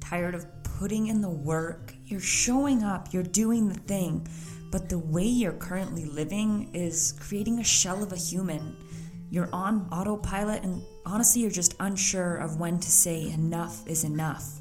Tired 0.00 0.34
of 0.34 0.46
putting 0.62 1.08
in 1.08 1.20
the 1.20 1.28
work? 1.28 1.94
You're 2.04 2.20
showing 2.20 2.82
up, 2.82 3.12
you're 3.12 3.22
doing 3.22 3.68
the 3.68 3.78
thing 3.80 4.26
but 4.70 4.88
the 4.88 4.98
way 4.98 5.24
you're 5.24 5.52
currently 5.52 6.04
living 6.04 6.70
is 6.74 7.14
creating 7.18 7.58
a 7.58 7.64
shell 7.64 8.02
of 8.02 8.12
a 8.12 8.16
human. 8.16 8.76
You're 9.28 9.48
on 9.52 9.88
autopilot, 9.92 10.62
and 10.62 10.82
honestly, 11.04 11.42
you're 11.42 11.50
just 11.50 11.74
unsure 11.80 12.36
of 12.36 12.58
when 12.58 12.78
to 12.78 12.90
say 12.90 13.30
enough 13.30 13.86
is 13.86 14.04
enough. 14.04 14.60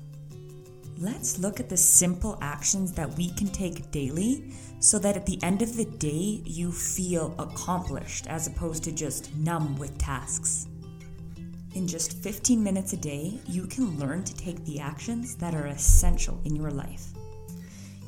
Let's 1.02 1.40
look 1.40 1.62
at 1.62 1.70
the 1.70 1.78
simple 1.78 2.38
actions 2.42 2.92
that 2.92 3.16
we 3.16 3.30
can 3.30 3.48
take 3.48 3.90
daily 3.90 4.52
so 4.82 5.00
that 5.00 5.16
at 5.16 5.26
the 5.26 5.42
end 5.42 5.62
of 5.62 5.78
the 5.78 5.86
day, 5.86 6.42
you 6.44 6.74
feel 6.74 7.34
accomplished 7.40 8.28
as 8.28 8.48
opposed 8.48 8.84
to 8.84 8.92
just 8.92 9.34
numb 9.38 9.78
with 9.78 9.98
tasks. 9.98 10.68
In 11.74 11.88
just 11.88 12.22
15 12.22 12.62
minutes 12.62 12.92
a 12.92 12.98
day, 12.98 13.40
you 13.48 13.66
can 13.66 13.98
learn 13.98 14.26
to 14.26 14.36
take 14.36 14.66
the 14.66 14.82
actions 14.82 15.36
that 15.36 15.56
are 15.56 15.68
essential 15.68 16.38
in 16.44 16.54
your 16.54 16.72
life. 16.72 17.14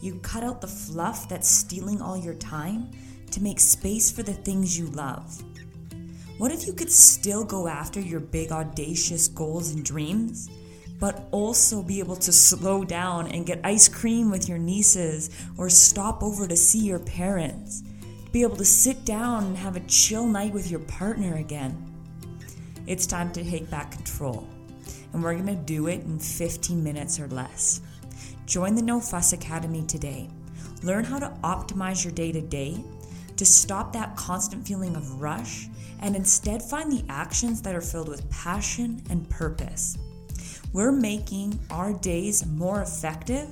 You 0.02 0.16
cut 0.16 0.44
out 0.44 0.60
the 0.60 0.68
fluff 0.68 1.30
that's 1.30 1.48
stealing 1.48 2.02
all 2.02 2.18
your 2.18 2.34
time 2.34 2.92
to 3.32 3.42
make 3.42 3.62
space 3.62 4.12
for 4.12 4.24
the 4.24 4.34
things 4.34 4.78
you 4.78 4.88
love. 4.88 5.42
What 6.40 6.52
if 6.52 6.68
you 6.68 6.74
could 6.74 6.92
still 6.92 7.46
go 7.46 7.70
after 7.70 8.02
your 8.02 8.20
big, 8.20 8.52
audacious 8.52 9.30
goals 9.30 9.72
and 9.72 9.86
dreams, 9.86 10.50
but 11.02 11.28
also 11.32 11.82
be 11.82 12.00
able 12.00 12.16
to 12.16 12.32
slow 12.32 12.86
down 12.86 13.28
and 13.32 13.46
get 13.48 13.60
ice 13.64 13.90
cream 13.90 14.30
with 14.30 14.48
your 14.48 14.60
nieces 14.60 15.32
or 15.58 15.68
stop 15.68 16.22
over 16.22 16.48
to 16.48 16.56
see 16.56 16.78
your 16.78 17.00
parents? 17.00 17.82
Be 18.32 18.44
able 18.44 18.56
to 18.58 18.66
sit 18.66 19.04
down 19.04 19.46
and 19.46 19.58
have 19.58 19.76
a 19.76 19.82
chill 19.82 20.28
night 20.28 20.54
with 20.54 20.70
your 20.70 20.80
partner 20.82 21.38
again. 21.38 21.76
It's 22.86 23.08
time 23.08 23.32
to 23.34 23.44
take 23.44 23.68
back 23.72 23.92
control, 23.92 24.48
and 25.12 25.24
we're 25.24 25.36
gonna 25.36 25.56
do 25.56 25.88
it 25.88 26.02
in 26.02 26.20
15 26.20 26.84
minutes 26.84 27.20
or 27.20 27.28
less. 27.30 27.82
Join 28.46 28.76
the 28.76 28.84
No 28.84 29.00
Fuss 29.00 29.34
Academy 29.34 29.84
today. 29.88 30.30
Learn 30.84 31.04
how 31.04 31.18
to 31.18 31.36
optimize 31.44 32.04
your 32.04 32.14
day 32.14 32.32
to 32.32 32.42
day 32.42 32.84
to 33.38 33.46
stop 33.46 33.92
that 33.94 34.16
constant 34.16 34.68
feeling 34.68 34.96
of 34.96 35.20
rush 35.20 35.68
and 36.02 36.16
instead 36.16 36.62
find 36.62 36.92
the 36.92 37.04
actions 37.10 37.60
that 37.64 37.74
are 37.74 37.82
filled 37.82 38.08
with 38.08 38.30
passion 38.30 39.02
and 39.10 39.28
purpose. 39.32 39.98
We're 40.74 40.92
making 40.92 41.60
our 41.70 41.94
days 41.94 42.46
more 42.46 42.82
effective, 42.82 43.48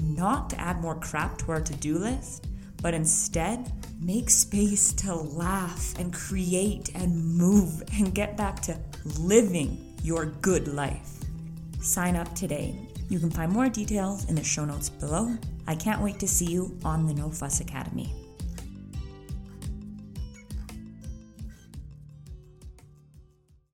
not 0.00 0.50
to 0.50 0.60
add 0.60 0.80
more 0.80 0.94
crap 0.94 1.38
to 1.38 1.52
our 1.52 1.60
to 1.60 1.72
do 1.74 1.98
list, 1.98 2.46
but 2.82 2.94
instead 2.94 3.72
make 4.00 4.30
space 4.30 4.92
to 4.92 5.14
laugh 5.14 5.98
and 5.98 6.12
create 6.12 6.90
and 6.94 7.36
move 7.36 7.82
and 7.94 8.14
get 8.14 8.36
back 8.36 8.60
to 8.62 8.78
living 9.18 9.94
your 10.02 10.26
good 10.26 10.68
life. 10.68 11.10
Sign 11.80 12.16
up 12.16 12.34
today 12.34 12.74
you 13.08 13.18
can 13.18 13.30
find 13.30 13.52
more 13.52 13.68
details 13.68 14.28
in 14.28 14.34
the 14.34 14.44
show 14.44 14.64
notes 14.64 14.88
below. 14.88 15.36
I 15.66 15.74
can't 15.74 16.00
wait 16.00 16.18
to 16.20 16.28
see 16.28 16.46
you 16.46 16.76
on 16.84 17.06
the 17.06 17.14
No 17.14 17.30
Fuss 17.30 17.60
Academy. 17.60 18.12